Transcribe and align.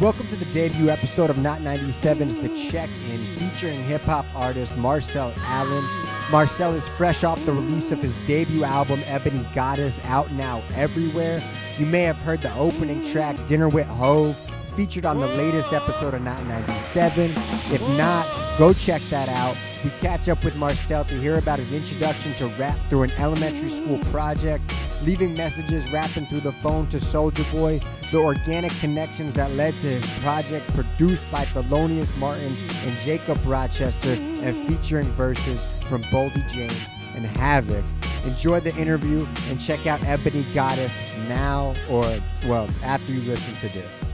Welcome 0.00 0.26
to 0.26 0.36
the 0.36 0.44
debut 0.46 0.90
episode 0.90 1.30
of 1.30 1.38
Not 1.38 1.60
97's 1.60 2.34
The 2.34 2.48
Check 2.68 2.90
In, 3.12 3.24
featuring 3.36 3.84
hip 3.84 4.02
hop 4.02 4.26
artist 4.34 4.76
Marcel 4.76 5.32
Allen. 5.38 5.84
Marcel 6.32 6.74
is 6.74 6.88
fresh 6.88 7.22
off 7.22 7.42
the 7.46 7.52
release 7.52 7.92
of 7.92 8.02
his 8.02 8.16
debut 8.26 8.64
album, 8.64 9.02
Ebony 9.06 9.46
Goddess, 9.54 10.00
out 10.06 10.32
now 10.32 10.64
everywhere. 10.74 11.40
You 11.78 11.86
may 11.86 12.02
have 12.02 12.16
heard 12.16 12.42
the 12.42 12.52
opening 12.56 13.06
track, 13.06 13.36
Dinner 13.46 13.68
with 13.68 13.86
Hove, 13.86 14.36
featured 14.74 15.06
on 15.06 15.20
the 15.20 15.28
latest 15.28 15.72
episode 15.72 16.14
of 16.14 16.22
Not 16.22 16.44
97. 16.46 17.30
If 17.70 17.80
not, 17.96 18.26
go 18.58 18.72
check 18.72 19.00
that 19.02 19.28
out. 19.28 19.56
We 19.84 19.90
catch 20.00 20.30
up 20.30 20.42
with 20.42 20.56
Marcel 20.56 21.04
to 21.04 21.20
hear 21.20 21.36
about 21.36 21.58
his 21.58 21.70
introduction 21.70 22.32
to 22.34 22.46
rap 22.58 22.74
through 22.88 23.02
an 23.02 23.10
elementary 23.18 23.68
school 23.68 23.98
project, 24.06 24.64
leaving 25.02 25.34
messages 25.34 25.92
rapping 25.92 26.24
through 26.24 26.40
the 26.40 26.52
phone 26.52 26.86
to 26.88 26.96
Soulja 26.96 27.52
Boy, 27.52 27.80
the 28.10 28.16
organic 28.16 28.72
connections 28.78 29.34
that 29.34 29.52
led 29.52 29.74
to 29.80 29.88
his 29.88 30.18
project 30.20 30.72
produced 30.72 31.30
by 31.30 31.44
Thelonious 31.44 32.16
Martin 32.16 32.56
and 32.86 32.96
Jacob 33.00 33.38
Rochester 33.44 34.12
and 34.12 34.56
featuring 34.66 35.08
verses 35.12 35.66
from 35.86 36.00
Boldy 36.04 36.48
James 36.50 36.94
and 37.14 37.26
Havoc. 37.26 37.84
Enjoy 38.24 38.60
the 38.60 38.74
interview 38.78 39.26
and 39.50 39.60
check 39.60 39.86
out 39.86 40.02
Ebony 40.04 40.46
Goddess 40.54 40.98
now 41.28 41.74
or, 41.90 42.04
well, 42.46 42.70
after 42.82 43.12
you 43.12 43.20
listen 43.20 43.54
to 43.56 43.68
this. 43.68 44.13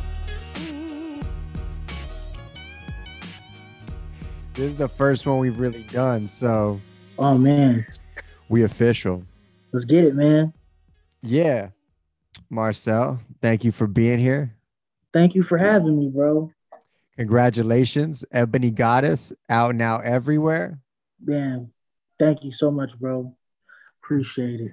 This 4.60 4.73
is 4.73 4.77
the 4.77 4.91
first 4.91 5.27
one 5.27 5.38
we've 5.38 5.59
really 5.59 5.84
done, 5.84 6.27
so 6.27 6.78
Oh 7.18 7.38
man, 7.38 7.87
we 8.51 8.64
official. 8.64 9.24
let's 9.73 9.87
get 9.87 10.05
it, 10.05 10.14
man. 10.14 10.52
Yeah. 11.23 11.70
Marcel, 12.51 13.20
thank 13.41 13.65
you 13.65 13.73
for 13.73 13.87
being 13.87 14.18
here. 14.18 14.54
Thank 15.15 15.34
you 15.34 15.45
for 15.45 15.56
having 15.56 15.98
me, 15.98 16.10
bro. 16.10 16.52
Congratulations. 17.16 18.23
Ebony 18.32 18.70
Goddess 18.70 19.32
out 19.48 19.76
now 19.76 19.96
everywhere. 20.01 20.79
Man, 21.24 21.73
thank 22.18 22.45
you 22.45 22.52
so 22.52 22.70
much, 22.70 22.90
bro. 23.01 23.35
Appreciate 24.04 24.60
it. 24.60 24.73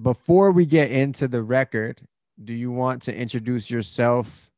Before 0.00 0.52
we 0.52 0.64
get 0.64 0.90
into 0.90 1.28
the 1.28 1.42
record, 1.42 2.00
do 2.42 2.54
you 2.54 2.72
want 2.72 3.02
to 3.02 3.14
introduce 3.14 3.70
yourself? 3.70 4.50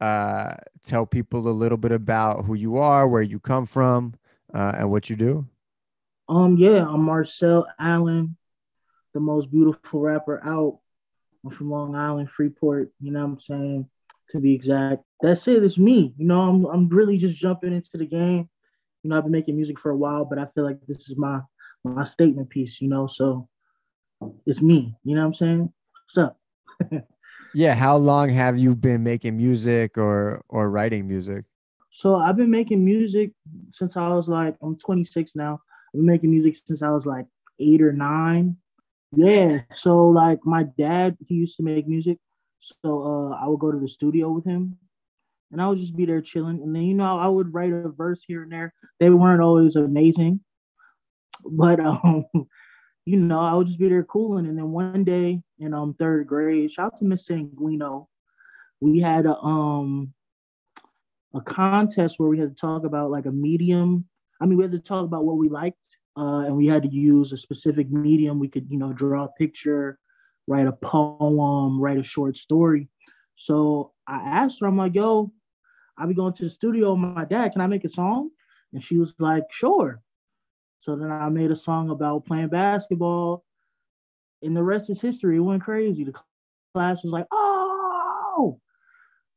Uh, 0.00 0.54
tell 0.82 1.06
people 1.06 1.48
a 1.48 1.50
little 1.50 1.78
bit 1.78 1.92
about 1.92 2.44
who 2.44 2.54
you 2.54 2.76
are, 2.76 3.08
where 3.08 3.22
you 3.22 3.40
come 3.40 3.66
from, 3.66 4.14
uh, 4.52 4.72
and 4.78 4.90
what 4.90 5.08
you 5.08 5.16
do. 5.16 5.46
Um, 6.28 6.56
yeah, 6.56 6.86
I'm 6.86 7.02
Marcel 7.02 7.66
Allen, 7.78 8.36
the 9.14 9.20
most 9.20 9.50
beautiful 9.50 10.00
rapper 10.00 10.44
out. 10.44 10.80
I'm 11.44 11.50
from 11.52 11.70
Long 11.70 11.94
Island, 11.94 12.30
Freeport. 12.30 12.90
You 13.00 13.12
know 13.12 13.20
what 13.20 13.32
I'm 13.32 13.40
saying? 13.40 13.88
To 14.30 14.40
be 14.40 14.54
exact, 14.54 15.04
that's 15.20 15.46
it. 15.46 15.62
It's 15.62 15.78
me. 15.78 16.12
You 16.16 16.26
know, 16.26 16.40
I'm 16.40 16.64
I'm 16.66 16.88
really 16.88 17.16
just 17.16 17.36
jumping 17.36 17.72
into 17.72 17.96
the 17.96 18.06
game. 18.06 18.48
You 19.02 19.10
know, 19.10 19.16
I've 19.16 19.22
been 19.22 19.32
making 19.32 19.54
music 19.54 19.78
for 19.78 19.90
a 19.90 19.96
while, 19.96 20.24
but 20.24 20.38
I 20.38 20.46
feel 20.52 20.64
like 20.64 20.80
this 20.88 21.08
is 21.08 21.16
my 21.16 21.40
my 21.84 22.02
statement 22.02 22.50
piece. 22.50 22.80
You 22.80 22.88
know, 22.88 23.06
so 23.06 23.48
it's 24.46 24.60
me. 24.60 24.96
You 25.04 25.14
know 25.14 25.22
what 25.22 25.28
I'm 25.28 25.34
saying? 25.34 25.72
What's 26.06 26.18
up? 26.18 26.40
Yeah. 27.56 27.74
How 27.74 27.96
long 27.96 28.28
have 28.28 28.58
you 28.58 28.76
been 28.76 29.02
making 29.02 29.38
music 29.38 29.96
or 29.96 30.42
or 30.50 30.70
writing 30.70 31.08
music? 31.08 31.46
So 31.90 32.16
I've 32.16 32.36
been 32.36 32.50
making 32.50 32.84
music 32.84 33.30
since 33.72 33.96
I 33.96 34.10
was 34.10 34.28
like 34.28 34.56
I'm 34.60 34.76
26 34.76 35.30
now. 35.34 35.54
I've 35.54 35.94
been 36.00 36.04
making 36.04 36.30
music 36.30 36.54
since 36.68 36.82
I 36.82 36.90
was 36.90 37.06
like 37.06 37.24
eight 37.58 37.80
or 37.80 37.94
nine. 37.94 38.58
Yeah. 39.12 39.60
So 39.74 40.06
like 40.06 40.40
my 40.44 40.64
dad, 40.76 41.16
he 41.26 41.36
used 41.36 41.56
to 41.56 41.62
make 41.62 41.88
music. 41.88 42.18
So 42.60 43.32
uh, 43.32 43.42
I 43.42 43.48
would 43.48 43.60
go 43.60 43.72
to 43.72 43.78
the 43.78 43.88
studio 43.88 44.28
with 44.28 44.44
him, 44.44 44.76
and 45.50 45.62
I 45.62 45.66
would 45.66 45.78
just 45.78 45.96
be 45.96 46.04
there 46.04 46.20
chilling. 46.20 46.60
And 46.62 46.76
then 46.76 46.82
you 46.82 46.92
know 46.92 47.18
I 47.18 47.26
would 47.26 47.54
write 47.54 47.72
a 47.72 47.88
verse 47.88 48.22
here 48.28 48.42
and 48.42 48.52
there. 48.52 48.74
They 49.00 49.08
weren't 49.08 49.40
always 49.40 49.76
amazing, 49.76 50.40
but 51.42 51.80
um, 51.88 52.26
you 53.06 53.16
know 53.16 53.40
I 53.40 53.54
would 53.54 53.68
just 53.68 53.78
be 53.78 53.88
there 53.88 54.04
cooling. 54.04 54.44
And 54.44 54.58
then 54.58 54.72
one 54.72 55.04
day 55.04 55.40
in 55.58 55.74
um 55.74 55.94
third 55.94 56.26
grade, 56.26 56.70
shout 56.70 56.94
out 56.94 56.98
to 56.98 57.04
Miss 57.04 57.28
Sanguino, 57.28 58.06
we 58.80 59.00
had 59.00 59.26
a 59.26 59.36
um 59.38 60.12
a 61.34 61.40
contest 61.40 62.18
where 62.18 62.28
we 62.28 62.38
had 62.38 62.54
to 62.54 62.60
talk 62.60 62.84
about 62.84 63.10
like 63.10 63.26
a 63.26 63.30
medium. 63.30 64.06
I 64.40 64.46
mean, 64.46 64.56
we 64.56 64.64
had 64.64 64.72
to 64.72 64.78
talk 64.78 65.04
about 65.04 65.24
what 65.24 65.36
we 65.36 65.48
liked, 65.48 65.96
uh, 66.16 66.44
and 66.46 66.56
we 66.56 66.66
had 66.66 66.82
to 66.82 66.88
use 66.88 67.32
a 67.32 67.36
specific 67.36 67.90
medium. 67.90 68.38
We 68.38 68.48
could, 68.48 68.66
you 68.70 68.78
know, 68.78 68.92
draw 68.92 69.24
a 69.24 69.28
picture, 69.28 69.98
write 70.46 70.66
a 70.66 70.72
poem, 70.72 71.80
write 71.80 71.98
a 71.98 72.02
short 72.02 72.36
story. 72.36 72.88
So 73.36 73.92
I 74.06 74.16
asked 74.16 74.60
her, 74.60 74.66
I'm 74.66 74.76
like, 74.76 74.94
yo, 74.94 75.30
I'll 75.98 76.06
be 76.08 76.14
going 76.14 76.32
to 76.34 76.44
the 76.44 76.50
studio 76.50 76.92
with 76.92 77.00
my 77.00 77.24
dad. 77.24 77.52
Can 77.52 77.60
I 77.60 77.66
make 77.66 77.84
a 77.84 77.88
song? 77.88 78.30
And 78.72 78.82
she 78.82 78.98
was 78.98 79.14
like, 79.18 79.44
sure. 79.50 80.00
So 80.78 80.96
then 80.96 81.10
I 81.10 81.28
made 81.28 81.50
a 81.50 81.56
song 81.56 81.90
about 81.90 82.26
playing 82.26 82.48
basketball, 82.48 83.44
and 84.42 84.56
the 84.56 84.62
rest 84.62 84.90
is 84.90 85.00
history. 85.00 85.36
It 85.36 85.40
went 85.40 85.62
crazy. 85.62 86.04
The 86.04 86.14
class 86.74 87.02
was 87.02 87.12
like, 87.12 87.26
oh. 87.30 88.60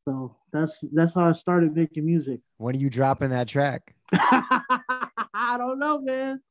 So 0.06 0.36
that's 0.52 0.80
that's 0.94 1.14
how 1.14 1.30
I 1.30 1.34
started 1.34 1.76
making 1.76 2.06
music. 2.06 2.40
When 2.58 2.76
are 2.76 2.80
you 2.80 2.90
dropping 2.90 3.30
that 3.30 3.48
track? 3.48 3.94
I 4.12 5.56
don't 5.58 5.80
know, 5.80 6.02
man. 6.02 6.42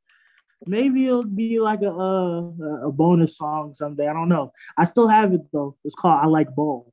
Maybe 0.66 1.06
it'll 1.06 1.24
be 1.24 1.60
like 1.60 1.82
a, 1.82 1.90
uh, 1.90 2.88
a 2.88 2.92
bonus 2.92 3.36
song 3.36 3.74
someday. 3.74 4.08
I 4.08 4.12
don't 4.12 4.28
know. 4.28 4.52
I 4.76 4.84
still 4.84 5.08
have 5.08 5.32
it 5.32 5.40
though. 5.52 5.76
It's 5.84 5.94
called 5.94 6.20
"I 6.22 6.26
Like 6.26 6.54
Ball." 6.54 6.92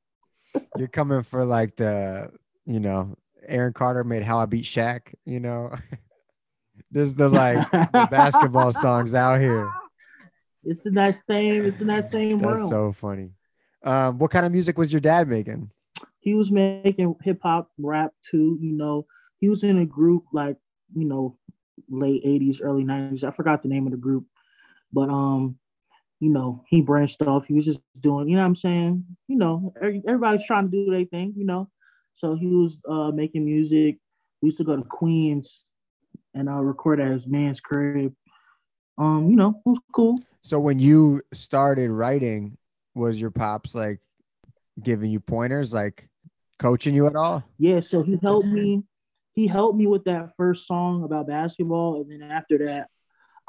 You're 0.77 0.87
coming 0.87 1.23
for 1.23 1.45
like 1.45 1.75
the, 1.75 2.31
you 2.66 2.79
know, 2.79 3.16
Aaron 3.47 3.73
Carter 3.73 4.03
made 4.03 4.23
"How 4.23 4.37
I 4.39 4.45
Beat 4.45 4.66
Shaq." 4.66 5.13
You 5.25 5.39
know, 5.39 5.75
there's 6.91 7.13
the 7.13 7.29
like 7.29 7.69
the 7.72 8.07
basketball 8.09 8.72
songs 8.73 9.13
out 9.13 9.39
here. 9.39 9.69
It's 10.66 10.86
in 10.86 10.94
that 10.96 11.20
same. 11.26 11.66
It's 11.66 11.80
in 11.80 11.88
that 11.88 12.12
same 12.12 12.40
That's 12.40 12.56
realm. 12.58 12.70
so 12.70 12.92
funny. 12.92 13.31
Um, 13.84 14.18
what 14.18 14.31
kind 14.31 14.46
of 14.46 14.52
music 14.52 14.78
was 14.78 14.92
your 14.92 15.02
dad 15.02 15.28
making? 15.28 15.70
he 16.20 16.34
was 16.34 16.52
making 16.52 17.16
hip 17.24 17.40
hop, 17.44 17.70
rap 17.78 18.12
too. 18.28 18.58
You 18.59 18.74
know, 18.74 19.06
he 19.38 19.48
was 19.48 19.64
in 19.64 19.78
a 19.80 19.86
group 19.86 20.24
like 20.34 20.58
you 20.96 21.06
know, 21.06 21.38
late 21.90 22.26
'80s, 22.26 22.59
early 22.64 22.84
'90s. 22.84 23.24
I 23.24 23.31
forgot 23.31 23.62
the 23.62 23.70
name 23.70 23.86
of 23.86 23.92
the 23.92 23.98
group, 23.98 24.26
but 24.92 25.09
um, 25.09 25.58
you 26.20 26.30
know, 26.31 26.64
he 26.68 26.82
branched 26.82 27.22
off. 27.22 27.46
He 27.46 27.53
was 27.53 27.66
just 27.66 27.80
doing, 28.00 28.28
you 28.28 28.36
know, 28.36 28.42
what 28.42 28.47
I'm 28.47 28.56
saying, 28.56 29.06
you 29.28 29.38
know, 29.38 29.74
every- 29.78 30.02
everybody's 30.08 30.46
trying 30.47 30.66
to 30.66 30.72
do 30.72 30.90
their 30.90 31.06
thing, 31.06 31.34
you 31.38 31.46
know. 31.46 31.70
So 32.16 32.36
he 32.36 32.47
was 32.47 32.78
uh 32.90 33.12
making 33.12 33.46
music. 33.46 34.00
We 34.42 34.47
used 34.47 34.58
to 34.58 34.64
go 34.64 34.76
to 34.76 34.84
Queens 34.84 35.66
and 36.34 36.50
I 36.50 36.58
uh, 36.58 36.62
record 36.62 37.00
at 37.00 37.12
his 37.12 37.28
man's 37.28 37.59
crib. 37.59 38.14
Um, 38.97 39.30
you 39.30 39.36
know, 39.36 39.62
it 39.66 39.70
was 39.70 39.80
cool. 39.94 40.20
So 40.45 40.59
when 40.59 40.78
you 40.78 41.23
started 41.33 41.89
writing, 41.89 42.56
was 42.94 43.19
your 43.19 43.31
pops 43.31 43.73
like 43.73 44.00
giving 44.79 45.09
you 45.09 45.19
pointers, 45.19 45.73
like 45.73 46.07
coaching 46.59 46.94
you 46.94 47.07
at 47.07 47.16
all? 47.16 47.44
Yeah, 47.57 47.79
so 47.79 48.03
he 48.03 48.19
helped 48.22 48.45
me. 48.45 48.84
He 49.34 49.47
helped 49.47 49.75
me 49.75 49.88
with 49.88 50.03
that 50.03 50.34
first 50.38 50.67
song 50.67 51.03
about 51.03 51.25
basketball, 51.25 52.00
and 52.00 52.11
then 52.11 52.29
after 52.29 52.59
that, 52.67 52.89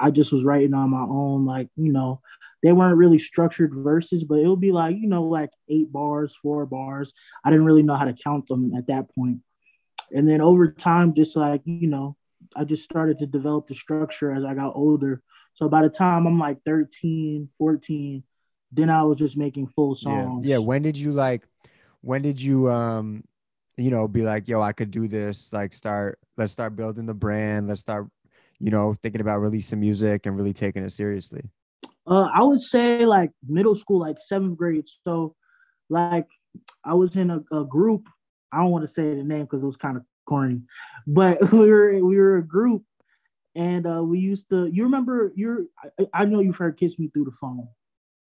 I 0.01 0.11
just 0.11 0.33
was 0.33 0.43
writing 0.43 0.73
on 0.73 0.89
my 0.89 1.03
own. 1.03 1.45
Like 1.45 1.69
you 1.77 1.93
know, 1.93 2.23
they 2.63 2.73
weren't 2.73 2.97
really 2.97 3.19
structured 3.19 3.75
verses, 3.75 4.25
but 4.25 4.39
it 4.39 4.49
would 4.49 4.63
be 4.63 4.73
like 4.73 4.97
you 4.97 5.07
know, 5.07 5.25
like 5.25 5.51
eight 5.69 5.93
bars, 5.93 6.35
four 6.43 6.65
bars. 6.65 7.13
I 7.45 7.51
didn't 7.51 7.67
really 7.67 7.83
know 7.83 7.97
how 7.97 8.07
to 8.07 8.17
count 8.25 8.49
them 8.49 8.73
at 8.75 8.87
that 8.87 9.15
point. 9.15 9.41
And 10.13 10.27
then 10.27 10.41
over 10.41 10.73
time, 10.73 11.13
just 11.15 11.37
like 11.37 11.61
you 11.67 11.89
know, 11.89 12.17
I 12.57 12.65
just 12.65 12.85
started 12.85 13.19
to 13.19 13.27
develop 13.27 13.69
the 13.69 13.75
structure 13.75 14.33
as 14.33 14.47
I 14.47 14.55
got 14.55 14.75
older. 14.75 15.23
So 15.57 15.69
by 15.69 15.83
the 15.83 15.89
time 15.89 16.27
I'm 16.27 16.39
like 16.39 16.59
13, 16.65 17.49
14, 17.59 18.23
then 18.73 18.91
I 18.91 19.03
was 19.03 19.19
just 19.19 19.37
making 19.37 19.69
full 19.69 19.95
songs. 19.95 20.47
Yeah. 20.47 20.57
Yeah. 20.57 20.59
When 20.59 20.83
did 20.83 20.97
you 20.97 21.13
like? 21.13 21.43
When 22.03 22.23
did 22.23 22.41
you 22.41 22.71
um, 22.71 23.25
you 23.77 23.91
know, 23.91 24.09
be 24.09 24.23
like, 24.23 24.49
yo, 24.49 24.63
I 24.63 24.73
could 24.73 24.91
do 24.91 25.09
this. 25.09 25.53
Like, 25.53 25.73
start. 25.73 26.19
Let's 26.37 26.53
start 26.53 26.77
building 26.77 27.07
the 27.07 27.15
brand. 27.15 27.69
Let's 27.69 27.81
start, 27.81 28.09
you 28.59 28.71
know, 28.71 28.95
thinking 28.95 29.21
about 29.21 29.41
releasing 29.41 29.81
music 29.81 30.27
and 30.27 30.37
really 30.37 30.53
taking 30.53 30.85
it 30.85 30.91
seriously. 30.91 31.43
Uh, 32.07 32.29
I 32.35 32.43
would 32.43 32.63
say 32.63 33.05
like 33.05 33.33
middle 33.47 33.75
school, 33.75 34.01
like 34.01 34.17
seventh 34.21 34.57
grade. 34.57 34.85
So, 35.05 35.35
like, 35.91 36.27
I 36.85 36.95
was 36.95 37.17
in 37.17 37.31
a, 37.31 37.43
a 37.53 37.65
group. 37.65 38.07
I 38.53 38.59
don't 38.59 38.71
want 38.71 38.87
to 38.87 38.93
say 38.93 39.15
the 39.15 39.25
name 39.25 39.43
because 39.43 39.63
it 39.63 39.67
was 39.67 39.77
kind 39.77 39.97
of 39.97 40.05
corny, 40.27 40.63
but 41.07 41.41
we 41.53 41.71
were 41.71 41.93
we 42.05 42.17
were 42.17 42.39
a 42.39 42.47
group, 42.47 42.83
and 43.57 43.87
uh, 43.87 44.03
we 44.03 44.19
used 44.19 44.49
to. 44.51 44.67
You 44.67 44.85
remember? 44.85 45.33
You're. 45.35 45.65
I, 45.99 46.07
I 46.15 46.25
know 46.25 46.41
you've 46.41 46.57
heard 46.57 46.79
"Kiss 46.79 46.99
Me 46.99 47.09
Through 47.13 47.25
the 47.25 47.37
Phone." 47.41 47.67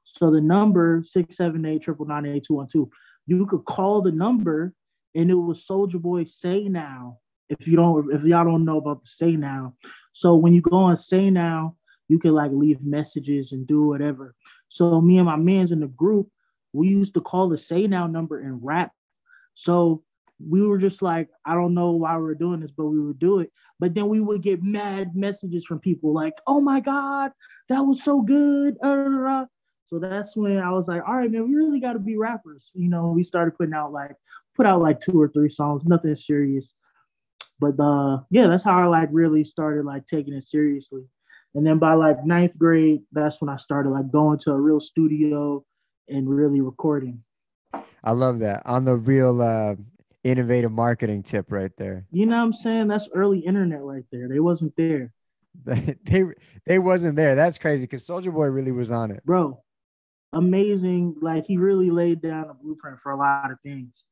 So 0.06 0.32
the 0.32 0.42
number 0.42 1.04
six 1.06 1.38
seven 1.38 1.66
eight 1.66 1.84
triple 1.84 2.06
nine 2.06 2.26
eight 2.26 2.46
two 2.46 2.56
one 2.56 2.68
two. 2.68 2.90
You 3.28 3.46
could 3.46 3.66
call 3.66 4.02
the 4.02 4.12
number, 4.12 4.74
and 5.14 5.30
it 5.30 5.36
was 5.36 5.68
Soulja 5.68 6.02
Boy 6.02 6.24
Say 6.24 6.64
Now. 6.70 7.20
If 7.50 7.68
you 7.68 7.76
don't, 7.76 8.14
if 8.14 8.24
y'all 8.24 8.46
don't 8.46 8.66
know 8.66 8.78
about 8.78 9.04
the 9.04 9.10
Say 9.10 9.36
Now, 9.36 9.74
so 10.14 10.36
when 10.36 10.54
you 10.54 10.62
go 10.62 10.78
on 10.78 10.98
Say 10.98 11.30
Now, 11.30 11.76
you 12.08 12.20
can 12.20 12.34
like 12.34 12.52
leave 12.52 12.82
messages 12.82 13.52
and 13.52 13.68
do 13.68 13.84
whatever. 13.86 14.34
So 14.70 15.02
me 15.02 15.18
and 15.18 15.26
my 15.26 15.36
man's 15.36 15.72
in 15.72 15.82
the 15.82 15.88
group, 15.88 16.30
we 16.74 16.88
used 16.88 17.14
to 17.16 17.22
call 17.22 17.50
the 17.50 17.58
say 17.58 17.88
now 17.88 18.08
number 18.08 18.40
and 18.40 18.60
rap. 18.64 18.92
So 19.56 20.04
we 20.46 20.66
were 20.66 20.78
just 20.78 21.02
like, 21.02 21.30
I 21.46 21.54
don't 21.54 21.74
know 21.74 21.92
why 21.92 22.18
we 22.18 22.30
are 22.32 22.36
doing 22.36 22.60
this, 22.60 22.72
but 22.72 22.86
we 22.86 23.00
would 23.00 23.20
do 23.20 23.40
it. 23.40 23.52
But 23.80 23.94
then 23.94 24.08
we 24.08 24.20
would 24.20 24.42
get 24.42 24.64
mad 24.64 25.16
messages 25.16 25.66
from 25.66 25.80
people 25.80 26.14
like, 26.14 26.34
"Oh 26.48 26.62
my 26.62 26.80
god, 26.80 27.32
that 27.70 27.82
was 27.82 28.04
so 28.04 28.22
good." 28.22 28.78
Uh, 28.82 29.46
so 29.86 30.00
that's 30.00 30.36
when 30.36 30.58
I 30.58 30.72
was 30.72 30.88
like, 30.88 31.04
"All 31.08 31.16
right, 31.16 31.32
man, 31.32 31.48
we 31.48 31.56
really 31.56 31.80
got 31.80 31.94
to 31.94 32.00
be 32.00 32.18
rappers." 32.18 32.72
You 32.74 32.90
know, 32.90 33.10
we 33.10 33.24
started 33.24 33.58
putting 33.58 33.74
out 33.74 33.94
like 33.94 34.16
put 34.56 34.66
out 34.66 34.82
like 34.82 35.00
two 35.00 35.20
or 35.20 35.28
three 35.28 35.50
songs, 35.50 35.84
nothing 35.86 36.16
serious. 36.16 36.74
But 37.60 37.80
uh, 37.80 38.20
yeah, 38.30 38.48
that's 38.48 38.64
how 38.64 38.78
I 38.78 38.86
like 38.86 39.10
really 39.12 39.44
started 39.44 39.86
like 39.86 40.08
taking 40.08 40.34
it 40.34 40.44
seriously. 40.44 41.04
And 41.56 41.66
then 41.66 41.80
by 41.80 41.94
like 41.94 42.24
ninth 42.26 42.58
grade, 42.58 43.02
that's 43.12 43.42
when 43.42 43.50
I 43.50 43.58
started 43.58 43.90
like 43.90 44.12
going 44.12 44.40
to 44.40 44.52
a 44.52 44.60
real 44.60 44.80
studio 44.80 45.64
and 46.08 46.30
really 46.30 46.62
recording. 46.62 47.24
I 48.04 48.12
love 48.12 48.40
that 48.40 48.64
on 48.66 48.86
the 48.86 48.96
real 48.96 49.42
uh, 49.42 49.76
innovative 50.30 50.72
marketing 50.72 51.24
tip 51.24 51.52
right 51.52 51.72
there. 51.78 52.06
You 52.12 52.26
know 52.26 52.38
what 52.38 52.44
I'm 52.44 52.54
saying? 52.54 52.88
That's 52.88 53.08
early 53.14 53.40
internet 53.40 53.82
right 53.82 54.06
there. 54.12 54.28
They 54.28 54.40
wasn't 54.40 54.76
there. 54.76 55.14
they 55.66 56.26
they 56.66 56.80
wasn't 56.80 57.16
there. 57.16 57.36
That's 57.36 57.58
crazy 57.58 57.84
because 57.84 58.06
Soulja 58.06 58.34
Boy 58.34 58.48
really 58.48 58.72
was 58.72 58.92
on 58.92 59.12
it, 59.12 59.26
bro. 59.26 59.64
Amazing. 60.34 61.16
Like 61.22 61.46
he 61.46 61.58
really 61.58 61.90
laid 61.90 62.22
down 62.22 62.50
a 62.50 62.54
blueprint 62.54 63.00
for 63.02 63.12
a 63.12 63.18
lot 63.18 63.52
of 63.52 63.60
things. 63.62 64.04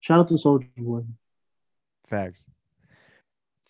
Shout 0.00 0.18
out 0.18 0.28
to 0.28 0.34
Soulja 0.34 0.68
Boy. 0.76 1.02
Facts. 2.08 2.48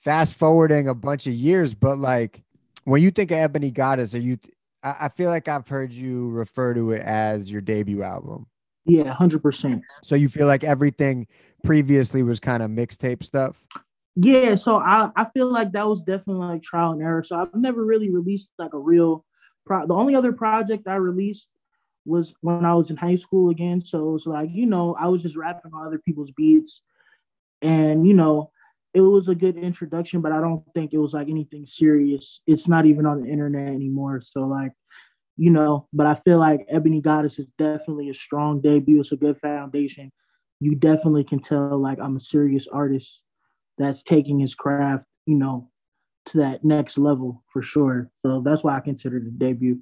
Fast 0.03 0.35
forwarding 0.35 0.89
a 0.89 0.95
bunch 0.95 1.27
of 1.27 1.35
years, 1.35 1.75
but 1.75 1.99
like 1.99 2.43
when 2.85 3.03
you 3.03 3.11
think 3.11 3.31
of 3.31 3.39
Ebony 3.39 3.71
Goddess, 3.71 4.15
are 4.15 4.21
you? 4.21 4.39
I 4.85 5.11
feel 5.11 5.31
like 5.31 5.47
I've 5.47 5.69
heard 5.69 5.93
you 5.93 6.31
refer 6.31 6.75
to 6.75 6.91
it 6.91 7.03
as 7.03 7.49
your 7.49 7.61
debut 7.61 8.03
album. 8.03 8.47
Yeah, 8.85 9.13
hundred 9.13 9.43
percent. 9.43 9.83
So 10.03 10.15
you 10.15 10.29
feel 10.29 10.47
like 10.47 10.65
everything 10.65 11.27
previously 11.63 12.23
was 12.23 12.41
kind 12.41 12.63
of 12.63 12.71
mixtape 12.71 13.23
stuff? 13.23 13.63
Yeah, 14.17 14.57
so 14.57 14.77
I, 14.77 15.11
I 15.17 15.27
feel 15.33 15.51
like 15.51 15.73
that 15.73 15.87
was 15.87 16.01
definitely 16.01 16.47
like 16.47 16.63
trial 16.63 16.93
and 16.93 17.03
error. 17.03 17.25
So 17.25 17.37
I've 17.37 17.55
never 17.55 17.85
really 17.85 18.11
released 18.11 18.51
like 18.59 18.75
a 18.75 18.79
real 18.79 19.25
pro 19.65 19.87
the 19.87 19.95
only 19.95 20.15
other 20.15 20.33
project 20.33 20.89
I 20.89 20.97
released 20.97 21.49
was 22.05 22.35
when 22.41 22.65
I 22.65 22.75
was 22.75 22.91
in 22.91 22.97
high 22.97 23.17
school 23.17 23.51
again. 23.51 23.83
So 23.85 24.09
it 24.09 24.13
was 24.13 24.27
like, 24.27 24.51
you 24.53 24.67
know, 24.67 24.97
I 24.99 25.09
was 25.09 25.23
just 25.23 25.37
rapping 25.37 25.73
on 25.73 25.87
other 25.87 26.01
people's 26.01 26.33
beats. 26.33 26.83
And, 27.63 28.07
you 28.07 28.15
know, 28.15 28.51
it 28.93 29.01
was 29.01 29.29
a 29.29 29.35
good 29.35 29.57
introduction, 29.57 30.21
but 30.21 30.33
I 30.33 30.41
don't 30.41 30.65
think 30.75 30.93
it 30.93 30.99
was 30.99 31.15
like 31.15 31.29
anything 31.29 31.65
serious. 31.67 32.41
It's 32.47 32.67
not 32.67 32.87
even 32.87 33.07
on 33.07 33.23
the 33.23 33.29
internet 33.31 33.69
anymore. 33.69 34.21
So 34.21 34.41
like, 34.41 34.73
you 35.37 35.51
know, 35.51 35.89
but 35.93 36.07
I 36.07 36.15
feel 36.25 36.39
like 36.39 36.67
Ebony 36.69 37.01
Goddess 37.01 37.39
is 37.39 37.49
definitely 37.59 38.11
a 38.11 38.15
strong 38.15 38.61
debut. 38.61 39.01
It's 39.01 39.13
a 39.13 39.17
good 39.17 39.39
foundation 39.41 40.11
you 40.63 40.77
definitely 40.77 41.25
can 41.25 41.41
tell 41.41 41.77
like 41.77 41.99
I'm 41.99 42.17
a 42.17 42.21
serious 42.21 42.69
artist 42.69 43.25
that's 43.79 44.05
taking 44.05 44.39
his 44.39 44.55
craft, 44.55 45.05
you 45.27 45.35
know, 45.35 45.69
to 46.27 46.39
that 46.39 46.63
next 46.63 46.99
level 46.99 47.43
for 47.53 47.63
sure. 47.63 48.09
So 48.25 48.43
that's 48.45 48.63
why 48.63 48.77
I 48.77 48.81
consider 48.81 49.19
the 49.19 49.31
debut. 49.31 49.81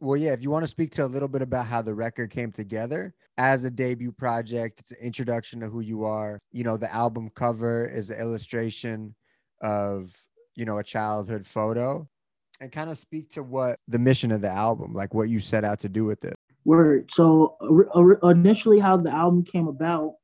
Well, 0.00 0.16
yeah, 0.16 0.32
if 0.32 0.42
you 0.42 0.48
want 0.48 0.62
to 0.62 0.68
speak 0.68 0.92
to 0.92 1.04
a 1.04 1.06
little 1.06 1.28
bit 1.28 1.42
about 1.42 1.66
how 1.66 1.82
the 1.82 1.94
record 1.94 2.30
came 2.30 2.50
together 2.50 3.12
as 3.36 3.64
a 3.64 3.70
debut 3.70 4.10
project, 4.10 4.80
it's 4.80 4.92
an 4.92 5.00
introduction 5.02 5.60
to 5.60 5.68
who 5.68 5.80
you 5.80 6.04
are. 6.04 6.38
You 6.50 6.64
know, 6.64 6.78
the 6.78 6.92
album 6.94 7.28
cover 7.34 7.84
is 7.84 8.08
an 8.10 8.18
illustration 8.18 9.14
of, 9.60 10.16
you 10.54 10.64
know, 10.64 10.78
a 10.78 10.84
childhood 10.84 11.46
photo 11.46 12.08
and 12.60 12.70
kind 12.70 12.90
of 12.90 12.98
speak 12.98 13.30
to 13.30 13.42
what 13.42 13.78
the 13.88 13.98
mission 13.98 14.30
of 14.30 14.40
the 14.40 14.50
album, 14.50 14.92
like 14.92 15.14
what 15.14 15.28
you 15.28 15.40
set 15.40 15.64
out 15.64 15.80
to 15.80 15.88
do 15.88 16.04
with 16.04 16.24
it. 16.24 16.36
Word. 16.64 17.10
So 17.10 17.56
initially, 18.22 18.78
how 18.78 18.98
the 18.98 19.10
album 19.10 19.44
came 19.44 19.66
about. 19.66 20.14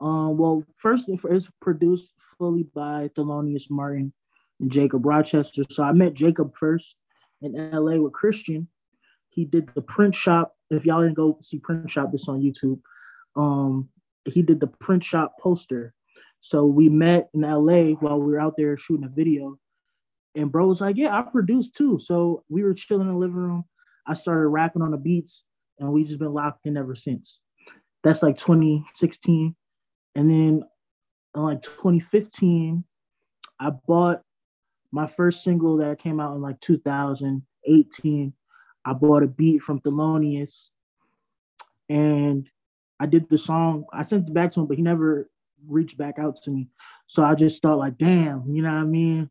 Um, 0.00 0.36
well, 0.36 0.64
first 0.76 1.06
it's 1.08 1.48
produced 1.60 2.08
fully 2.38 2.64
by 2.74 3.10
Thelonious 3.16 3.70
Martin 3.70 4.12
and 4.60 4.70
Jacob 4.70 5.04
Rochester. 5.04 5.62
So 5.70 5.82
I 5.82 5.92
met 5.92 6.14
Jacob 6.14 6.54
first 6.56 6.96
in 7.42 7.52
LA 7.72 7.96
with 7.96 8.12
Christian. 8.12 8.68
He 9.30 9.44
did 9.44 9.70
the 9.74 9.82
print 9.82 10.14
shop. 10.14 10.54
If 10.70 10.84
y'all 10.84 11.02
didn't 11.02 11.16
go 11.16 11.38
see 11.40 11.58
print 11.58 11.90
shop, 11.90 12.12
this 12.12 12.28
on 12.28 12.42
YouTube. 12.42 12.80
Um, 13.36 13.88
he 14.24 14.42
did 14.42 14.60
the 14.60 14.66
print 14.66 15.02
shop 15.02 15.34
poster. 15.40 15.94
So 16.40 16.64
we 16.64 16.88
met 16.88 17.28
in 17.34 17.42
LA 17.42 17.94
while 18.00 18.18
we 18.18 18.32
were 18.32 18.40
out 18.40 18.54
there 18.56 18.76
shooting 18.76 19.06
a 19.06 19.08
video. 19.08 19.58
And 20.34 20.50
bro 20.50 20.66
was 20.66 20.80
like, 20.80 20.96
Yeah, 20.96 21.16
I 21.16 21.22
produced 21.22 21.74
too. 21.74 21.98
So 21.98 22.44
we 22.48 22.62
were 22.62 22.74
chilling 22.74 23.08
in 23.08 23.14
the 23.14 23.18
living 23.18 23.36
room. 23.36 23.64
I 24.06 24.14
started 24.14 24.48
rapping 24.48 24.82
on 24.82 24.90
the 24.90 24.96
beats 24.96 25.44
and 25.78 25.92
we 25.92 26.04
just 26.04 26.18
been 26.18 26.32
locked 26.32 26.66
in 26.66 26.76
ever 26.76 26.94
since. 26.94 27.40
That's 28.02 28.22
like 28.22 28.38
2016. 28.38 29.54
And 30.14 30.30
then 30.30 30.62
in 31.34 31.42
like 31.42 31.62
2015, 31.62 32.84
I 33.58 33.70
bought 33.86 34.22
my 34.92 35.06
first 35.06 35.44
single 35.44 35.76
that 35.78 36.00
came 36.00 36.20
out 36.20 36.34
in 36.34 36.42
like 36.42 36.60
2018. 36.60 38.32
I 38.84 38.92
bought 38.92 39.22
a 39.22 39.26
beat 39.26 39.62
from 39.62 39.80
Thelonious 39.80 40.68
and 41.88 42.48
I 42.98 43.06
did 43.06 43.28
the 43.28 43.38
song. 43.38 43.84
I 43.92 44.04
sent 44.04 44.28
it 44.28 44.34
back 44.34 44.52
to 44.52 44.60
him, 44.60 44.66
but 44.66 44.76
he 44.76 44.82
never 44.82 45.28
reached 45.66 45.98
back 45.98 46.18
out 46.18 46.42
to 46.42 46.50
me. 46.50 46.68
So 47.06 47.22
I 47.22 47.34
just 47.34 47.60
thought 47.60 47.78
like, 47.78 47.98
damn, 47.98 48.44
you 48.48 48.62
know 48.62 48.72
what 48.72 48.80
I 48.80 48.84
mean? 48.84 49.30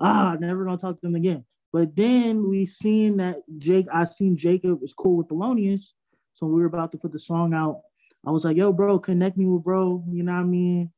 Ah, 0.00 0.36
never 0.38 0.64
gonna 0.64 0.78
talk 0.78 1.00
to 1.00 1.06
him 1.06 1.16
again. 1.16 1.44
But 1.72 1.94
then 1.94 2.48
we 2.48 2.66
seen 2.66 3.16
that 3.18 3.38
Jake, 3.58 3.86
I 3.92 4.04
seen 4.04 4.36
Jacob 4.36 4.80
was 4.80 4.92
cool 4.92 5.16
with 5.16 5.28
Thelonious. 5.28 5.92
So 6.34 6.46
we 6.46 6.60
were 6.60 6.66
about 6.66 6.92
to 6.92 6.98
put 6.98 7.12
the 7.12 7.18
song 7.18 7.52
out. 7.52 7.80
I 8.26 8.30
was 8.30 8.44
like, 8.44 8.56
yo, 8.56 8.72
bro, 8.72 8.98
connect 8.98 9.36
me 9.36 9.46
with 9.46 9.64
bro. 9.64 10.04
You 10.10 10.22
know 10.22 10.32
what 10.32 10.40
I 10.40 10.44
mean? 10.44 10.92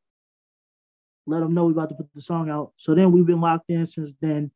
Let 1.27 1.43
him 1.43 1.55
know 1.55 1.65
we 1.67 1.73
about 1.73 1.89
to 1.91 1.95
put 1.95 2.09
the 2.15 2.21
song 2.21 2.51
out. 2.51 2.73
So 2.77 2.95
then 2.95 3.13
we've 3.13 3.27
been 3.27 3.41
locked 3.41 3.71
in 3.71 3.87
since 3.87 4.13
then. 4.21 4.51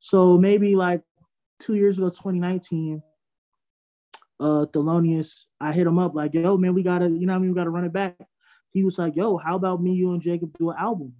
So 0.00 0.36
maybe 0.38 0.76
like 0.76 1.02
two 1.60 1.74
years 1.74 1.98
ago, 1.98 2.08
2019, 2.10 3.02
uh 4.40 4.66
Thelonious, 4.66 5.44
I 5.60 5.72
hit 5.72 5.86
him 5.86 5.98
up 5.98 6.14
like, 6.14 6.34
yo, 6.34 6.56
man, 6.56 6.74
we 6.74 6.82
gotta, 6.82 7.08
you 7.08 7.26
know 7.26 7.32
what 7.32 7.38
I 7.38 7.40
mean? 7.40 7.50
We 7.50 7.56
gotta 7.56 7.70
run 7.70 7.84
it 7.84 7.92
back. 7.92 8.16
He 8.70 8.84
was 8.84 8.98
like, 8.98 9.16
yo, 9.16 9.36
how 9.38 9.56
about 9.56 9.82
me, 9.82 9.94
you, 9.94 10.12
and 10.12 10.22
Jacob 10.22 10.56
do 10.58 10.70
an 10.70 10.76
album? 10.78 11.14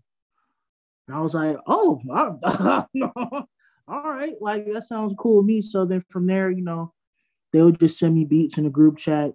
And 1.08 1.16
I 1.16 1.20
was 1.20 1.34
like, 1.34 1.56
oh, 1.66 2.00
all 3.88 4.02
right, 4.04 4.34
like 4.40 4.66
that 4.72 4.86
sounds 4.86 5.14
cool 5.18 5.42
to 5.42 5.46
me. 5.46 5.62
So 5.62 5.86
then 5.86 6.04
from 6.10 6.26
there, 6.26 6.50
you 6.50 6.62
know, 6.62 6.92
they 7.52 7.62
would 7.62 7.80
just 7.80 7.98
send 7.98 8.14
me 8.14 8.24
beats 8.24 8.58
in 8.58 8.64
the 8.64 8.70
group 8.70 8.98
chat. 8.98 9.32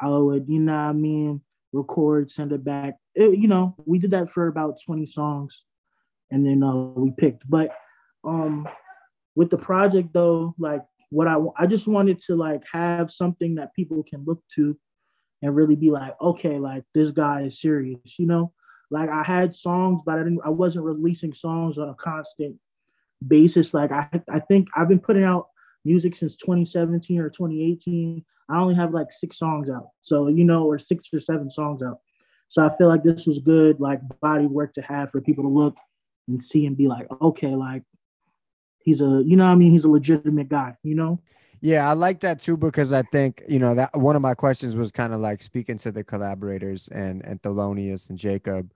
I 0.00 0.08
would, 0.08 0.48
you 0.48 0.60
know 0.60 0.74
I 0.74 0.92
mean, 0.92 1.40
record, 1.72 2.30
send 2.30 2.52
it 2.52 2.64
back. 2.64 2.94
It, 3.16 3.36
you 3.36 3.48
know, 3.48 3.74
we 3.84 3.98
did 3.98 4.12
that 4.12 4.30
for 4.30 4.46
about 4.46 4.78
20 4.86 5.06
songs 5.06 5.64
and 6.30 6.46
then 6.46 6.62
uh, 6.62 6.74
we 6.74 7.10
picked. 7.10 7.48
But 7.48 7.70
um 8.24 8.68
with 9.34 9.50
the 9.50 9.58
project 9.58 10.12
though, 10.12 10.54
like 10.58 10.82
what 11.10 11.26
I 11.26 11.36
I 11.56 11.66
just 11.66 11.88
wanted 11.88 12.20
to 12.22 12.36
like 12.36 12.62
have 12.72 13.10
something 13.10 13.56
that 13.56 13.74
people 13.74 14.04
can 14.08 14.24
look 14.24 14.42
to 14.54 14.78
and 15.42 15.54
really 15.54 15.76
be 15.76 15.90
like, 15.90 16.14
okay, 16.20 16.58
like 16.58 16.84
this 16.94 17.10
guy 17.10 17.42
is 17.42 17.60
serious, 17.60 18.18
you 18.18 18.26
know? 18.26 18.52
Like 18.90 19.10
I 19.10 19.22
had 19.22 19.54
songs, 19.54 20.02
but 20.04 20.14
I 20.14 20.18
didn't 20.18 20.40
I 20.44 20.50
wasn't 20.50 20.84
releasing 20.84 21.34
songs 21.34 21.78
on 21.78 21.88
a 21.88 21.94
constant 21.94 22.56
basis. 23.26 23.74
Like 23.74 23.92
I, 23.92 24.08
I 24.30 24.40
think 24.40 24.68
I've 24.76 24.88
been 24.88 25.00
putting 25.00 25.24
out 25.24 25.48
music 25.84 26.14
since 26.14 26.36
2017 26.36 27.18
or 27.18 27.30
2018. 27.30 28.24
I 28.48 28.58
only 28.58 28.74
have 28.74 28.94
like 28.94 29.12
six 29.12 29.38
songs 29.38 29.68
out. 29.68 29.90
So, 30.00 30.28
you 30.28 30.44
know, 30.44 30.64
or 30.64 30.78
six 30.78 31.08
or 31.12 31.20
seven 31.20 31.50
songs 31.50 31.82
out. 31.82 32.00
So 32.48 32.64
I 32.64 32.74
feel 32.76 32.88
like 32.88 33.02
this 33.02 33.26
was 33.26 33.38
good, 33.38 33.78
like 33.78 34.00
body 34.20 34.46
work 34.46 34.72
to 34.74 34.82
have 34.82 35.10
for 35.10 35.20
people 35.20 35.44
to 35.44 35.50
look 35.50 35.76
and 36.28 36.42
see 36.42 36.64
and 36.64 36.76
be 36.76 36.88
like, 36.88 37.06
okay, 37.20 37.54
like 37.54 37.82
he's 38.78 39.02
a, 39.02 39.22
you 39.24 39.36
know 39.36 39.44
I 39.44 39.54
mean? 39.54 39.72
He's 39.72 39.84
a 39.84 39.88
legitimate 39.88 40.48
guy, 40.48 40.76
you 40.82 40.94
know? 40.94 41.20
Yeah, 41.60 41.90
I 41.90 41.92
like 41.92 42.20
that 42.20 42.40
too 42.40 42.56
because 42.56 42.92
I 42.92 43.02
think 43.02 43.42
you 43.48 43.58
know 43.58 43.74
that 43.74 43.96
one 43.96 44.14
of 44.14 44.22
my 44.22 44.34
questions 44.34 44.76
was 44.76 44.92
kind 44.92 45.12
of 45.12 45.18
like 45.18 45.42
speaking 45.42 45.76
to 45.78 45.90
the 45.90 46.04
collaborators 46.04 46.88
and 46.88 47.24
and 47.24 47.42
Thelonious 47.42 48.10
and 48.10 48.18
Jacob 48.18 48.72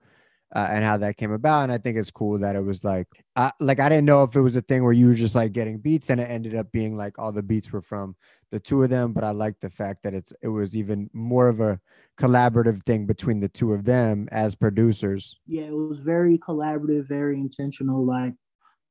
uh, 0.55 0.67
and 0.69 0.83
how 0.83 0.97
that 0.97 1.17
came 1.17 1.31
about. 1.31 1.63
And 1.63 1.71
I 1.71 1.77
think 1.77 1.97
it's 1.97 2.11
cool 2.11 2.37
that 2.39 2.55
it 2.55 2.63
was 2.63 2.83
like, 2.83 3.07
uh, 3.35 3.51
like 3.59 3.79
I 3.79 3.89
didn't 3.89 4.05
know 4.05 4.23
if 4.23 4.35
it 4.35 4.41
was 4.41 4.55
a 4.55 4.61
thing 4.61 4.83
where 4.83 4.93
you 4.93 5.07
were 5.07 5.13
just 5.15 5.35
like 5.35 5.51
getting 5.51 5.79
beats, 5.79 6.09
and 6.09 6.21
it 6.21 6.29
ended 6.29 6.55
up 6.55 6.71
being 6.71 6.95
like 6.95 7.17
all 7.17 7.31
the 7.31 7.43
beats 7.43 7.71
were 7.71 7.81
from 7.81 8.15
the 8.51 8.59
two 8.59 8.83
of 8.83 8.89
them. 8.89 9.13
But 9.13 9.23
I 9.23 9.31
like 9.31 9.59
the 9.59 9.69
fact 9.69 10.03
that 10.03 10.13
it's 10.13 10.33
it 10.41 10.49
was 10.49 10.77
even 10.77 11.09
more 11.13 11.47
of 11.47 11.59
a 11.59 11.79
collaborative 12.19 12.83
thing 12.83 13.05
between 13.05 13.39
the 13.39 13.49
two 13.49 13.73
of 13.73 13.83
them 13.83 14.27
as 14.31 14.53
producers. 14.53 15.39
Yeah, 15.47 15.63
it 15.63 15.73
was 15.75 15.99
very 15.99 16.37
collaborative, 16.37 17.07
very 17.07 17.39
intentional. 17.39 18.05
Like 18.05 18.33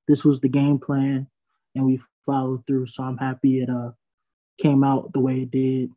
this 0.08 0.24
was 0.24 0.40
the 0.40 0.48
game 0.48 0.78
plan, 0.78 1.28
and 1.76 1.86
we 1.86 2.00
followed 2.26 2.66
through. 2.66 2.86
So 2.86 3.04
I'm 3.04 3.18
happy 3.18 3.60
it 3.60 3.70
uh 3.70 3.92
came 4.60 4.82
out 4.82 5.12
the 5.12 5.20
way 5.20 5.42
it 5.42 5.52
did. 5.52 5.90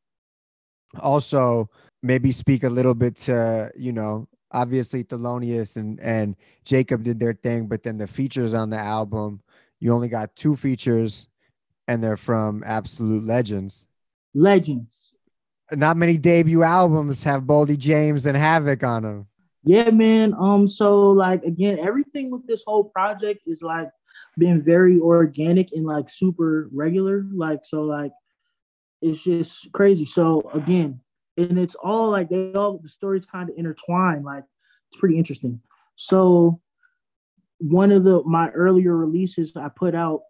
Also, 1.00 1.70
maybe 2.04 2.32
speak 2.32 2.64
a 2.64 2.70
little 2.70 2.94
bit 2.94 3.16
to 3.16 3.72
you 3.76 3.92
know 3.92 4.28
obviously 4.56 5.04
Thelonious 5.04 5.76
and 5.76 6.00
and 6.00 6.36
Jacob 6.64 7.04
did 7.04 7.20
their 7.20 7.34
thing, 7.34 7.68
but 7.68 7.84
then 7.84 7.98
the 7.98 8.08
features 8.08 8.54
on 8.54 8.70
the 8.70 8.78
album, 8.80 9.42
you 9.80 9.94
only 9.94 10.08
got 10.08 10.36
two 10.36 10.56
features, 10.56 11.28
and 11.88 12.04
they're 12.04 12.18
from 12.18 12.64
absolute 12.66 13.24
legends. 13.24 13.86
Legends. 14.34 15.12
Not 15.72 15.98
many 15.98 16.18
debut 16.18 16.64
albums 16.64 17.24
have 17.24 17.44
Boldy 17.44 17.78
James 17.78 18.26
and 18.26 18.38
Havoc 18.38 18.84
on 18.84 19.04
them. 19.04 19.28
Yeah, 19.64 19.90
man. 19.90 20.34
Um, 20.40 20.68
so 20.68 21.12
like 21.12 21.44
again, 21.44 21.80
everything 21.80 22.32
with 22.32 22.48
this 22.48 22.64
whole 22.66 22.86
project 22.86 23.42
is 23.48 23.62
like 23.62 23.90
been 24.38 24.62
very 24.62 25.00
organic 25.00 25.72
and 25.74 25.86
like 25.86 26.10
super 26.10 26.70
regular. 26.72 27.26
Like 27.34 27.62
so, 27.64 27.82
like 27.84 28.12
it's 29.02 29.24
just 29.24 29.72
crazy. 29.74 30.06
So 30.06 30.50
again, 30.54 31.02
and 31.38 31.60
it's 31.60 31.76
all 31.76 32.10
like 32.10 32.30
they 32.30 32.54
all 32.54 32.78
the 32.78 32.90
stories 32.90 33.26
kind 33.26 33.50
of 33.50 33.56
intertwine. 33.58 34.24
Like 34.24 34.44
it's 34.90 35.00
pretty 35.00 35.18
interesting. 35.18 35.60
So 35.96 36.62
one 37.60 37.92
of 37.92 38.04
the 38.04 38.24
my 38.24 38.50
earlier 38.50 38.96
releases 38.96 39.56
I 39.56 39.70
put 39.76 39.96
out, 39.96 40.22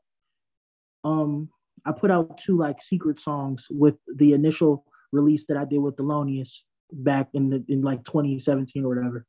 um, 1.04 1.50
I 1.86 1.92
put 1.92 2.12
out 2.12 2.38
two 2.38 2.58
like 2.58 2.82
secret 2.82 3.20
songs 3.20 3.68
with 3.70 3.96
the 4.16 4.34
initial 4.34 4.86
release 5.12 5.46
that 5.48 5.58
I 5.58 5.66
did 5.66 5.80
with 5.80 5.96
Thelonious 5.96 6.62
back 6.92 7.30
in 7.34 7.50
the 7.50 7.64
in 7.68 7.82
like 7.82 8.04
2017 8.06 8.84
or 8.84 8.90
whatever. 8.96 9.26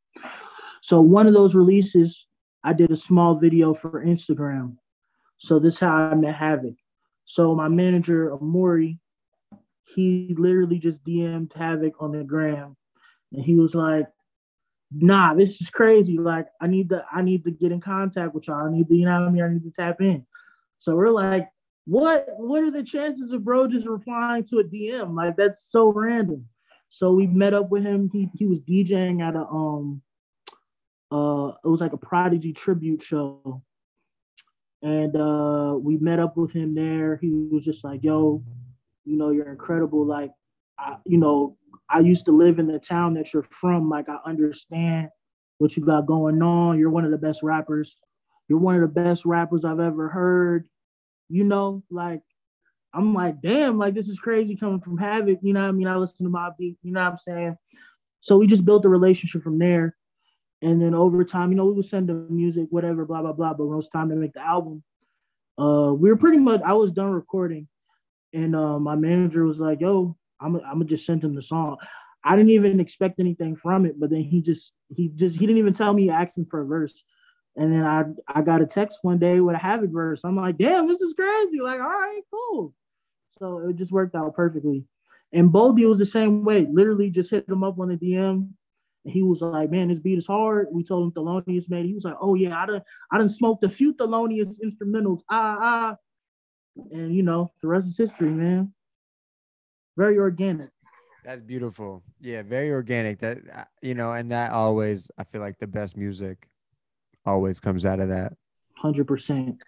So 0.83 1.01
one 1.01 1.27
of 1.27 1.35
those 1.35 1.55
releases, 1.55 2.27
I 2.65 2.73
did 2.73 2.91
a 2.91 2.97
small 2.97 3.39
video 3.39 3.75
for 3.75 4.05
Instagram. 4.05 4.77
So 5.39 5.59
this 5.59 5.75
is 5.75 5.81
how 5.81 5.95
I 5.95 6.15
met 6.15 6.35
Havoc. 6.35 6.75
So 7.25 7.55
my 7.55 7.69
manager 7.69 8.33
Amori, 8.33 9.01
he 9.97 10.35
literally 10.39 10.79
just 10.79 11.03
DM'd 11.05 11.53
Havoc 11.55 11.95
on 12.01 12.13
the 12.13 12.23
gram, 12.23 12.77
and 13.33 13.43
he 13.43 13.57
was 13.57 13.75
like, 13.75 14.07
"Nah, 14.93 15.35
this 15.35 15.61
is 15.61 15.71
crazy. 15.71 16.19
Like, 16.19 16.47
I 16.61 16.67
need 16.67 16.91
to, 16.91 17.05
I 17.11 17.23
need 17.23 17.45
to 17.45 17.51
get 17.51 17.73
in 17.73 17.81
contact 17.81 18.35
with 18.35 18.47
y'all. 18.47 18.67
I 18.67 18.71
need 18.71 18.89
to, 18.89 18.95
you 18.95 19.07
know 19.07 19.21
what 19.21 19.29
I 19.29 19.31
mean? 19.31 19.43
I 19.43 19.49
need 19.49 19.65
to 19.65 19.71
tap 19.71 20.01
in." 20.01 20.27
So 20.79 20.95
we're 20.95 21.11
like, 21.11 21.49
"What? 21.87 22.27
What 22.37 22.63
are 22.63 22.71
the 22.71 22.85
chances 22.85 23.33
of 23.33 23.45
bro 23.45 23.67
just 23.67 23.87
replying 23.87 24.45
to 24.45 24.59
a 24.59 24.65
DM? 24.65 25.17
Like, 25.17 25.37
that's 25.37 25.65
so 25.65 25.91
random." 25.91 26.47
So 26.91 27.13
we 27.13 27.27
met 27.27 27.55
up 27.55 27.71
with 27.71 27.83
him. 27.83 28.11
He 28.13 28.29
he 28.35 28.47
was 28.47 28.61
DJing 28.61 29.23
at 29.23 29.35
a 29.35 29.47
um 29.47 30.03
uh 31.11 31.53
it 31.65 31.69
was 31.69 31.81
like 31.81 31.93
a 31.93 31.99
Prodigy 31.99 32.53
tribute 32.53 33.03
show. 33.03 33.63
And 34.83 35.17
uh 35.17 35.77
we 35.79 35.97
met 35.97 36.21
up 36.21 36.37
with 36.37 36.53
him 36.53 36.75
there. 36.75 37.17
He 37.17 37.31
was 37.51 37.65
just 37.65 37.83
like, 37.85 38.03
"Yo, 38.03 38.43
you 39.07 39.17
know, 39.17 39.31
you're 39.31 39.49
incredible. 39.49 40.05
Like, 40.05 40.33
I, 40.79 40.97
you 41.07 41.19
know, 41.19 41.57
I 41.89 42.01
used 42.01 42.27
to 42.27 42.33
live 42.33 42.59
in 42.59 42.67
the 42.67 42.79
town 42.79 43.15
that 43.15 43.33
you're 43.33 43.47
from. 43.51 43.89
Like, 43.89 44.09
I 44.09 44.19
understand 44.27 45.09
what 45.59 45.77
you 45.77 45.85
got 45.85 46.07
going 46.07 46.43
on. 46.43 46.79
You're 46.79 46.91
one 46.91 47.05
of 47.05 47.13
the 47.13 47.19
best 47.19 47.43
rappers. 47.43 47.97
You're 48.49 48.59
one 48.59 48.75
of 48.75 48.83
the 48.83 48.89
best 48.89 49.25
rappers 49.25 49.65
I've 49.65 49.81
ever 49.81 50.09
heard. 50.09 50.69
You 51.29 51.45
know, 51.45 51.83
like 51.91 52.23
I'm 52.95 53.15
like, 53.15 53.41
damn, 53.41 53.79
like 53.79 53.95
this 53.95 54.09
is 54.09 54.19
crazy 54.19 54.57
coming 54.57 54.81
from 54.81 54.99
Havoc. 54.99 55.39
You 55.43 55.53
know 55.53 55.69
I 55.69 55.73
mean? 55.73 55.89
I 55.89 55.97
listen 55.97 56.25
to 56.25 56.31
my 56.31 56.51
beat 56.59 56.77
you 56.83 56.93
know 56.93 57.03
what 57.03 57.13
I'm 57.13 57.19
saying? 57.19 57.57
So 58.21 58.37
we 58.37 58.47
just 58.47 58.65
built 58.65 58.85
a 58.85 58.89
relationship 58.89 59.43
from 59.43 59.59
there. 59.59 59.97
And 60.63 60.81
then 60.81 60.95
over 60.95 61.25
time, 61.25 61.51
you 61.51 61.57
know, 61.57 61.67
we 61.67 61.75
would 61.75 61.85
send 61.85 62.09
the 62.09 62.15
music, 62.15 62.67
whatever, 62.71 63.05
blah, 63.05 63.23
blah, 63.23 63.33
blah. 63.33 63.55
But 63.55 63.67
when 63.67 63.75
it 63.75 63.77
was 63.77 63.89
time 63.89 64.09
to 64.09 64.17
make 64.17 64.33
the 64.33 64.41
album, 64.41 64.83
uh, 65.59 65.93
we 65.93 66.09
were 66.09 66.17
pretty 66.17 66.39
much, 66.39 66.61
I 66.65 66.73
was 66.73 66.93
done 66.93 67.11
recording. 67.11 67.69
And 68.33 68.55
uh, 68.55 68.79
my 68.79 68.97
manager 68.97 69.45
was 69.45 69.59
like, 69.59 69.81
yo, 69.81 70.17
I'm, 70.41 70.59
gonna 70.61 70.85
just 70.85 71.07
send 71.07 71.25
him 71.25 71.35
the 71.35 71.43
song. 71.43 71.77
I 72.25 72.37
didn't 72.37 72.51
even 72.51 72.81
expect 72.81 73.21
anything 73.21 73.57
from 73.57 73.87
it, 73.87 73.99
but 73.99 74.11
then 74.11 74.23
he 74.23 74.43
just, 74.43 74.73
he 74.95 75.09
just, 75.09 75.37
he 75.37 75.47
didn't 75.47 75.59
even 75.59 75.75
tell 75.75 75.93
me 75.93 76.11
asking 76.11 76.47
for 76.51 76.61
a 76.61 76.67
verse. 76.67 77.05
And 77.57 77.73
then 77.73 77.85
I, 77.85 78.05
I 78.29 78.43
got 78.43 78.61
a 78.61 78.67
text 78.67 78.99
one 79.03 79.19
day 79.19 79.41
with 79.41 79.55
a 79.55 79.59
Havoc 79.59 79.91
verse. 79.91 80.21
I'm 80.25 80.37
like, 80.37 80.59
damn, 80.59 80.89
this 80.89 81.01
is 81.01 81.15
crazy. 81.15 81.61
Like, 81.61 81.81
all 81.81 81.87
right, 81.87 82.21
cool. 82.31 82.75
So 83.39 83.69
it 83.69 83.77
just 83.77 83.93
worked 83.93 84.15
out 84.15 84.35
perfectly. 84.35 84.85
And 85.33 85.51
Boldy 85.51 85.89
was 85.89 85.99
the 85.99 86.07
same 86.07 86.45
way. 86.45 86.67
Literally 86.71 87.11
just 87.11 87.31
hit 87.31 87.49
him 87.49 87.65
up 87.65 87.79
on 87.79 87.89
the 87.89 87.97
DM. 87.97 88.49
And 89.05 89.13
he 89.13 89.23
was 89.23 89.41
like, 89.41 89.71
man, 89.71 89.89
this 89.89 89.99
beat 89.99 90.19
is 90.19 90.27
hard. 90.27 90.69
We 90.73 90.85
told 90.85 91.05
him 91.05 91.13
Thelonious 91.13 91.69
made 91.69 91.85
it. 91.85 91.89
He 91.89 91.95
was 91.95 92.05
like, 92.05 92.17
oh 92.21 92.35
yeah, 92.35 92.61
I 92.61 92.67
done 92.67 92.83
I 93.11 93.19
done 93.19 93.29
smoked 93.29 93.65
a 93.65 93.69
few 93.69 93.95
Thelonious 93.95 94.55
instrumentals. 94.65 95.21
Ah 95.31 95.57
ah. 95.61 95.97
And 96.93 97.15
you 97.15 97.23
know, 97.23 97.51
the 97.63 97.69
rest 97.69 97.89
is 97.89 97.97
history, 97.97 98.31
man. 98.31 98.73
Very 99.97 100.19
organic. 100.19 100.71
That's 101.25 101.41
beautiful. 101.41 102.03
Yeah, 102.21 102.43
very 102.43 102.71
organic. 102.71 103.19
That 103.21 103.39
uh, 103.53 103.65
you 103.83 103.95
know, 103.95 104.13
and 104.13 104.31
that 104.31 104.53
always 104.53 105.11
I 105.19 105.25
feel 105.25 105.41
like 105.41 105.59
the 105.59 105.67
best 105.67 105.97
music 105.97 106.49
always 107.25 107.59
comes 107.61 107.85
out 107.85 108.01
of 108.01 108.09
that. 108.09 108.35
Hundred 108.77 109.07
percent. 109.07 109.61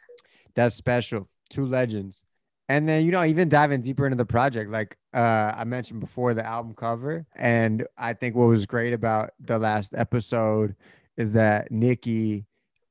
That's 0.55 0.75
special. 0.75 1.29
Two 1.51 1.67
legends. 1.67 2.23
And 2.69 2.87
then, 2.87 3.07
you 3.07 3.13
know, 3.13 3.25
even 3.25 3.49
diving 3.49 3.81
deeper 3.81 4.05
into 4.05 4.17
the 4.17 4.27
project, 4.27 4.71
like 4.71 4.99
uh, 5.15 5.55
I 5.57 5.65
mentioned 5.65 6.01
before, 6.01 6.35
the 6.35 6.45
album 6.45 6.75
cover. 6.75 7.25
And 7.35 7.87
I 7.97 8.13
think 8.13 8.37
what 8.37 8.49
was 8.49 8.67
great 8.67 8.93
about 8.93 9.31
the 9.41 9.59
last 9.59 9.95
episode 9.97 10.77
is 11.17 11.33
that 11.33 11.73
Nikki, 11.73 12.45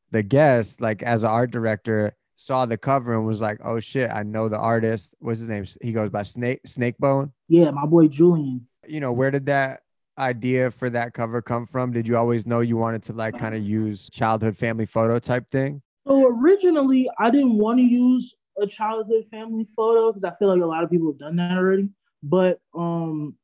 the 0.10 0.24
guest, 0.24 0.82
like 0.82 1.04
as 1.04 1.22
an 1.22 1.30
art 1.30 1.52
director, 1.52 2.17
saw 2.38 2.66
the 2.66 2.78
cover 2.78 3.14
and 3.14 3.28
was 3.28 3.42
like, 3.42 3.60
"Oh 3.64 3.80
shit, 3.80 4.10
I 4.10 4.24
know 4.24 4.48
the 4.48 4.60
artist. 4.60 5.16
What's 5.20 5.40
his 5.40 5.50
name? 5.50 5.66
He 5.82 5.92
goes 5.92 6.10
by 6.10 6.24
Snake 6.24 6.62
Snakebone." 6.66 7.32
Yeah, 7.50 7.72
my 7.72 7.86
boy 7.86 8.08
Julian. 8.08 8.68
You 8.88 9.02
know, 9.02 9.12
where 9.12 9.32
did 9.32 9.48
that 9.48 9.82
idea 10.18 10.72
for 10.72 10.90
that 10.90 11.14
cover 11.14 11.42
come 11.42 11.66
from? 11.66 11.92
Did 11.92 12.08
you 12.08 12.16
always 12.16 12.46
know 12.46 12.62
you 12.62 12.78
wanted 12.78 13.04
to 13.04 13.14
like 13.14 13.38
kind 13.38 13.56
of 13.56 13.64
use 13.64 14.10
childhood 14.10 14.56
family 14.56 14.86
photo 14.86 15.20
type 15.20 15.48
thing? 15.50 15.82
So 16.08 16.26
originally, 16.28 17.10
I 17.20 17.30
didn't 17.30 17.58
want 17.58 17.80
to 17.80 17.84
use 17.84 18.34
a 18.62 18.66
childhood 18.66 19.26
family 19.30 19.68
photo 19.76 20.12
because 20.12 20.24
I 20.24 20.36
feel 20.38 20.48
like 20.48 20.62
a 20.62 20.66
lot 20.66 20.84
of 20.84 20.90
people 20.90 21.12
have 21.12 21.20
done 21.20 21.36
that 21.36 21.58
already. 21.58 21.90
But 22.24 22.60
um, 22.74 23.36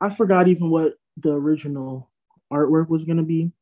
I 0.00 0.14
forgot 0.14 0.48
even 0.48 0.70
what 0.70 0.94
the 1.18 1.32
original 1.32 2.10
artwork 2.52 2.88
was 2.88 3.04
gonna 3.04 3.22
be. 3.22 3.52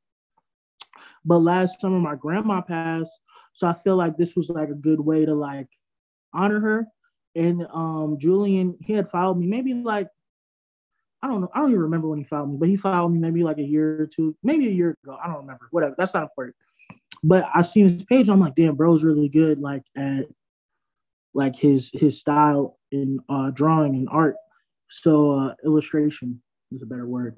But 1.25 1.39
last 1.39 1.81
summer, 1.81 1.99
my 1.99 2.15
grandma 2.15 2.63
passed, 2.63 3.13
so 3.53 3.67
I 3.67 3.75
feel 3.85 3.97
like 3.97 4.17
this 4.17 4.35
was 4.37 4.49
like 4.49 4.71
a 4.71 4.75
good 4.75 5.01
way 5.01 5.25
to 5.25 5.35
like 5.35 5.69
honor 6.33 6.61
her. 6.61 6.87
And 7.35 7.67
um, 7.73 8.17
Julian, 8.19 8.77
he 8.81 8.93
had 8.93 9.11
followed 9.11 9.37
me 9.37 9.47
maybe 9.47 9.75
like 9.75 10.09
I 11.23 11.27
don't 11.27 11.43
know, 11.43 11.51
I 11.55 11.59
don't 11.59 11.71
even 11.71 11.83
remember 11.83 12.09
when 12.09 12.19
he 12.19 12.25
followed 12.25 12.47
me, 12.47 12.57
but 12.59 12.69
he 12.69 12.77
followed 12.77 13.11
me 13.11 13.19
maybe 13.19 13.45
like 13.45 13.59
a 13.59 13.63
year 13.63 14.01
or 14.01 14.07
two, 14.07 14.35
maybe 14.43 14.69
a 14.69 14.73
year 14.73 14.97
ago. 15.05 15.19
I 15.23 15.27
don't 15.27 15.37
remember. 15.37 15.69
Whatever. 15.71 15.95
That's 15.99 16.15
not 16.15 16.23
important. 16.23 16.57
But 17.23 17.47
I've 17.55 17.69
seen 17.69 17.91
his 17.91 18.05
page. 18.05 18.31
I'm 18.31 18.41
like, 18.41 18.55
damn, 18.55 18.75
bro's 18.75 19.05
really 19.05 19.29
good. 19.29 19.61
Like 19.61 19.83
at 19.97 20.27
like 21.35 21.55
his 21.57 21.91
his 21.93 22.19
style 22.19 22.79
in 22.91 23.21
uh, 23.29 23.51
drawing 23.51 23.95
and 23.95 24.09
art. 24.11 24.37
So 24.89 25.33
uh, 25.33 25.55
illustration 25.65 26.41
is 26.73 26.83
a 26.83 26.87
better 26.87 27.07
word. 27.07 27.37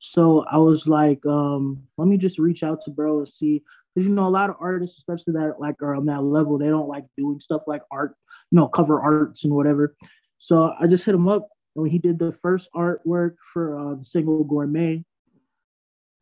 So 0.00 0.44
I 0.50 0.56
was 0.56 0.86
like, 0.86 1.24
um, 1.26 1.82
let 1.98 2.08
me 2.08 2.16
just 2.16 2.38
reach 2.38 2.62
out 2.62 2.80
to 2.82 2.90
bro 2.90 3.18
and 3.18 3.28
see, 3.28 3.62
because 3.94 4.06
you 4.06 4.14
know 4.14 4.26
a 4.26 4.30
lot 4.30 4.50
of 4.50 4.56
artists, 4.60 4.98
especially 4.98 5.34
that 5.34 5.54
like 5.58 5.76
are 5.82 5.94
on 5.94 6.06
that 6.06 6.22
level, 6.22 6.58
they 6.58 6.68
don't 6.68 6.88
like 6.88 7.04
doing 7.16 7.40
stuff 7.40 7.62
like 7.66 7.82
art, 7.90 8.14
you 8.50 8.56
know, 8.56 8.68
cover 8.68 9.00
arts 9.00 9.44
and 9.44 9.52
whatever. 9.52 9.94
So 10.38 10.72
I 10.80 10.86
just 10.86 11.04
hit 11.04 11.14
him 11.14 11.28
up, 11.28 11.48
and 11.74 11.82
when 11.82 11.90
he 11.90 11.98
did 11.98 12.18
the 12.18 12.32
first 12.42 12.68
artwork 12.74 13.34
for 13.52 13.96
the 13.98 14.04
single 14.04 14.44
Gourmet, 14.44 15.04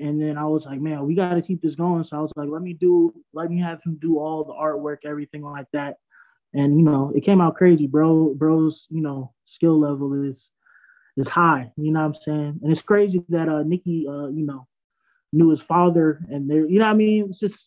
and 0.00 0.20
then 0.20 0.38
I 0.38 0.44
was 0.44 0.66
like, 0.66 0.80
man, 0.80 1.06
we 1.06 1.14
got 1.14 1.34
to 1.34 1.42
keep 1.42 1.62
this 1.62 1.75
going. 1.75 2.04
So 2.04 2.16
I 2.16 2.20
was 2.20 2.32
like, 2.37 2.48
let 2.48 2.62
me 2.62 2.72
do, 2.72 3.12
let 3.32 3.50
me 3.50 3.60
have 3.60 3.82
him 3.84 3.98
do 4.00 4.18
all 4.18 4.44
the 4.44 4.52
artwork, 4.52 4.98
everything 5.04 5.42
like 5.42 5.66
that 5.72 5.96
and 6.54 6.78
you 6.78 6.84
know 6.84 7.12
it 7.14 7.22
came 7.22 7.40
out 7.40 7.56
crazy 7.56 7.87
bro 7.87 8.34
bro's 8.34 8.87
you 8.90 9.00
know 9.00 9.32
skill 9.44 9.78
level 9.78 10.12
is 10.25 10.50
is 11.16 11.28
high 11.28 11.70
you 11.76 11.92
know 11.92 12.00
what 12.00 12.06
i'm 12.06 12.14
saying 12.14 12.58
and 12.62 12.72
it's 12.72 12.82
crazy 12.82 13.22
that 13.28 13.48
uh 13.48 13.62
nikki 13.62 14.06
uh 14.08 14.28
you 14.28 14.46
know 14.46 14.66
knew 15.32 15.50
his 15.50 15.61
father 15.61 16.20
and 16.30 16.49
there 16.50 16.66
you 16.66 16.78
know 16.78 16.87
what 16.87 16.92
i 16.92 16.97
mean? 16.97 17.26
It's 17.28 17.38
just 17.38 17.66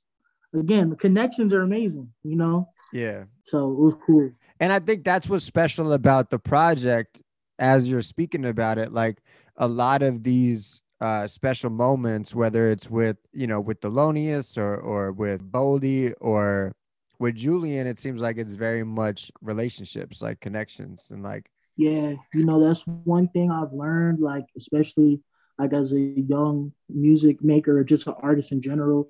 again 0.53 0.89
the 0.89 0.96
connections 0.96 1.53
are 1.53 1.62
amazing 1.62 2.10
you 2.24 2.36
know? 2.36 2.70
Yeah. 2.94 3.24
So 3.46 3.72
it 3.72 3.77
was 3.77 3.94
cool. 4.06 4.32
And 4.60 4.72
i 4.72 4.80
think 4.80 5.03
that's 5.03 5.30
what's 5.30 5.46
special 5.46 5.94
about 5.94 6.30
the 6.30 6.39
project 6.39 7.22
as 7.60 7.89
you're 7.89 8.01
speaking 8.01 8.46
about 8.46 8.77
it 8.77 8.91
like 8.91 9.22
a 9.58 9.68
lot 9.68 10.01
of 10.01 10.24
these 10.24 10.82
uh, 11.01 11.25
special 11.25 11.72
moments, 11.72 12.36
whether 12.36 12.70
it's 12.70 12.89
with 12.89 13.18
you 13.34 13.48
know 13.48 13.60
with 13.60 13.82
Thelonious 13.82 14.58
or 14.58 14.77
or 14.77 15.12
with 15.12 15.51
Boldy 15.51 16.13
or 16.22 16.75
with 17.20 17.36
Julian, 17.36 17.88
it 17.88 18.00
seems 18.00 18.22
like 18.22 18.38
it's 18.38 18.53
very 18.53 18.84
much 18.84 19.32
relationships, 19.41 20.22
like 20.22 20.39
connections, 20.39 21.10
and 21.12 21.24
like. 21.24 21.50
Yeah, 21.77 22.13
you 22.34 22.44
know 22.44 22.63
that's 22.63 22.86
one 22.86 23.30
thing 23.30 23.50
I've 23.50 23.74
learned, 23.74 24.20
like 24.20 24.46
especially 24.56 25.22
like 25.58 25.74
as 25.74 25.91
a 25.91 26.00
young 26.00 26.74
music 26.89 27.43
maker 27.43 27.77
or 27.77 27.84
just 27.84 28.08
an 28.08 28.15
artist 28.22 28.51
in 28.51 28.62
general. 28.62 29.10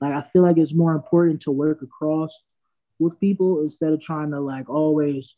Like 0.00 0.14
I 0.14 0.22
feel 0.32 0.42
like 0.42 0.58
it's 0.58 0.74
more 0.74 0.92
important 0.92 1.42
to 1.42 1.50
work 1.50 1.82
across 1.82 2.36
with 2.98 3.18
people 3.20 3.62
instead 3.62 3.92
of 3.92 4.00
trying 4.00 4.30
to 4.30 4.40
like 4.40 4.68
always, 4.68 5.34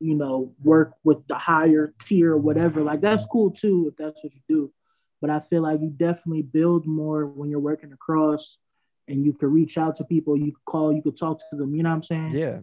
you 0.00 0.14
know, 0.14 0.52
work 0.62 0.92
with 1.04 1.26
the 1.26 1.36
higher 1.36 1.94
tier 2.04 2.32
or 2.32 2.38
whatever. 2.38 2.82
Like 2.82 3.00
that's 3.00 3.26
cool 3.26 3.50
too 3.50 3.88
if 3.90 3.96
that's 3.96 4.22
what 4.22 4.34
you 4.34 4.40
do. 4.48 4.72
But 5.20 5.30
I 5.30 5.40
feel 5.40 5.62
like 5.62 5.80
you 5.80 5.88
definitely 5.88 6.42
build 6.42 6.86
more 6.86 7.26
when 7.26 7.48
you're 7.48 7.60
working 7.60 7.92
across 7.92 8.58
and 9.08 9.24
you 9.24 9.32
can 9.32 9.50
reach 9.50 9.78
out 9.78 9.96
to 9.96 10.04
people, 10.04 10.36
you 10.36 10.52
could 10.52 10.64
call, 10.66 10.92
you 10.92 11.02
could 11.02 11.16
talk 11.16 11.40
to 11.50 11.56
them, 11.56 11.74
you 11.74 11.82
know 11.82 11.90
what 11.90 11.96
I'm 11.96 12.02
saying? 12.02 12.30
Yeah. 12.32 12.58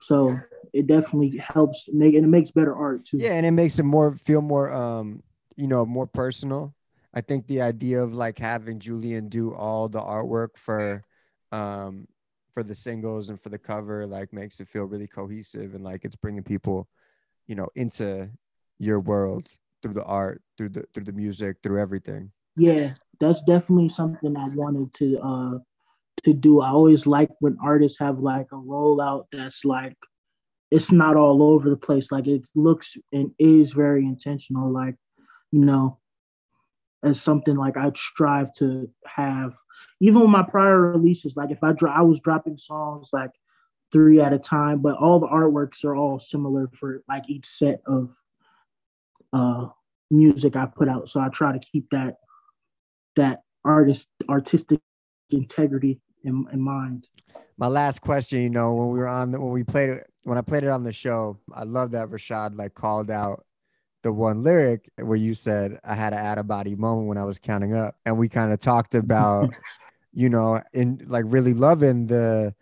So 0.00 0.38
it 0.72 0.86
definitely 0.86 1.38
helps 1.38 1.88
make 1.92 2.14
and 2.14 2.24
it 2.24 2.28
makes 2.28 2.50
better 2.50 2.74
art 2.74 3.06
too. 3.06 3.18
Yeah, 3.18 3.34
and 3.34 3.46
it 3.46 3.52
makes 3.52 3.78
it 3.78 3.84
more 3.84 4.14
feel 4.16 4.42
more 4.42 4.70
um, 4.70 5.22
you 5.56 5.66
know, 5.66 5.84
more 5.84 6.06
personal. 6.06 6.74
I 7.12 7.20
think 7.20 7.46
the 7.46 7.62
idea 7.62 8.02
of 8.02 8.14
like 8.14 8.38
having 8.38 8.80
Julian 8.80 9.28
do 9.28 9.54
all 9.54 9.88
the 9.88 10.00
artwork 10.00 10.56
for 10.56 11.04
um 11.52 12.06
for 12.52 12.62
the 12.62 12.74
singles 12.74 13.28
and 13.28 13.40
for 13.40 13.48
the 13.48 13.58
cover 13.58 14.06
like 14.06 14.32
makes 14.32 14.60
it 14.60 14.68
feel 14.68 14.84
really 14.84 15.06
cohesive 15.06 15.74
and 15.74 15.84
like 15.84 16.04
it's 16.04 16.16
bringing 16.16 16.42
people 16.42 16.88
you 17.46 17.54
know 17.54 17.68
into 17.74 18.28
your 18.78 18.98
world 18.98 19.46
through 19.82 19.92
the 19.92 20.04
art 20.04 20.42
through 20.56 20.70
the 20.70 20.84
through 20.92 21.04
the 21.04 21.12
music 21.12 21.58
through 21.62 21.80
everything. 21.80 22.32
Yeah 22.56 22.94
that's 23.20 23.42
definitely 23.42 23.88
something 23.88 24.36
i 24.36 24.48
wanted 24.56 24.92
to 24.92 25.18
uh 25.20 25.58
to 26.24 26.32
do. 26.32 26.60
I 26.60 26.70
always 26.70 27.06
like 27.06 27.30
when 27.40 27.56
artists 27.62 27.98
have 28.00 28.18
like 28.18 28.46
a 28.52 28.56
rollout 28.56 29.24
that's 29.32 29.64
like 29.64 29.96
it's 30.70 30.90
not 30.90 31.16
all 31.16 31.42
over 31.42 31.70
the 31.70 31.76
place. 31.76 32.10
Like 32.10 32.26
it 32.26 32.42
looks 32.54 32.96
and 33.12 33.30
is 33.38 33.72
very 33.72 34.04
intentional. 34.04 34.72
Like 34.72 34.96
you 35.54 35.64
know 35.64 35.98
as 37.04 37.20
something 37.20 37.54
like 37.54 37.76
I'd 37.76 37.96
strive 37.96 38.52
to 38.54 38.90
have. 39.06 39.54
Even 40.00 40.22
with 40.22 40.30
my 40.30 40.42
prior 40.42 40.80
releases 40.80 41.36
like 41.36 41.50
if 41.50 41.62
i 41.62 41.72
dro- 41.72 41.92
i 41.92 42.02
was 42.02 42.18
dropping 42.20 42.58
songs 42.58 43.10
like 43.12 43.30
three 43.92 44.20
at 44.20 44.32
a 44.32 44.38
time 44.38 44.80
but 44.80 44.96
all 44.96 45.20
the 45.20 45.28
artworks 45.28 45.84
are 45.84 45.94
all 45.94 46.18
similar 46.18 46.68
for 46.78 47.02
like 47.08 47.22
each 47.28 47.46
set 47.46 47.80
of 47.86 48.10
uh 49.32 49.66
music 50.10 50.56
i 50.56 50.66
put 50.66 50.88
out. 50.88 51.08
So 51.08 51.20
i 51.20 51.28
try 51.28 51.52
to 51.52 51.60
keep 51.60 51.88
that 51.90 52.16
that 53.14 53.42
artist 53.64 54.08
artistic 54.28 54.80
integrity 55.30 56.00
in, 56.24 56.46
in 56.52 56.60
mind. 56.60 57.08
My 57.56 57.68
last 57.68 58.00
question 58.00 58.40
you 58.40 58.50
know 58.50 58.74
when 58.74 58.88
we 58.88 58.98
were 58.98 59.08
on 59.08 59.30
when 59.30 59.52
we 59.52 59.62
played 59.62 59.90
it 59.90 60.10
when 60.24 60.36
i 60.36 60.42
played 60.42 60.64
it 60.64 60.70
on 60.70 60.82
the 60.82 60.92
show 60.92 61.38
i 61.54 61.62
love 61.62 61.92
that 61.92 62.08
rashad 62.08 62.58
like 62.58 62.74
called 62.74 63.10
out 63.10 63.46
the 64.04 64.12
one 64.12 64.44
lyric 64.44 64.88
where 64.96 65.16
you 65.16 65.34
said 65.34 65.80
I 65.82 65.94
had 65.94 66.12
an 66.12 66.20
out 66.20 66.38
of 66.38 66.46
body 66.46 66.76
moment 66.76 67.08
when 67.08 67.18
I 67.18 67.24
was 67.24 67.40
counting 67.40 67.74
up, 67.74 67.96
and 68.04 68.16
we 68.16 68.28
kind 68.28 68.52
of 68.52 68.60
talked 68.60 68.94
about, 68.94 69.52
you 70.12 70.28
know, 70.28 70.62
in 70.72 71.04
like 71.08 71.24
really 71.26 71.54
loving 71.54 72.06
the 72.06 72.54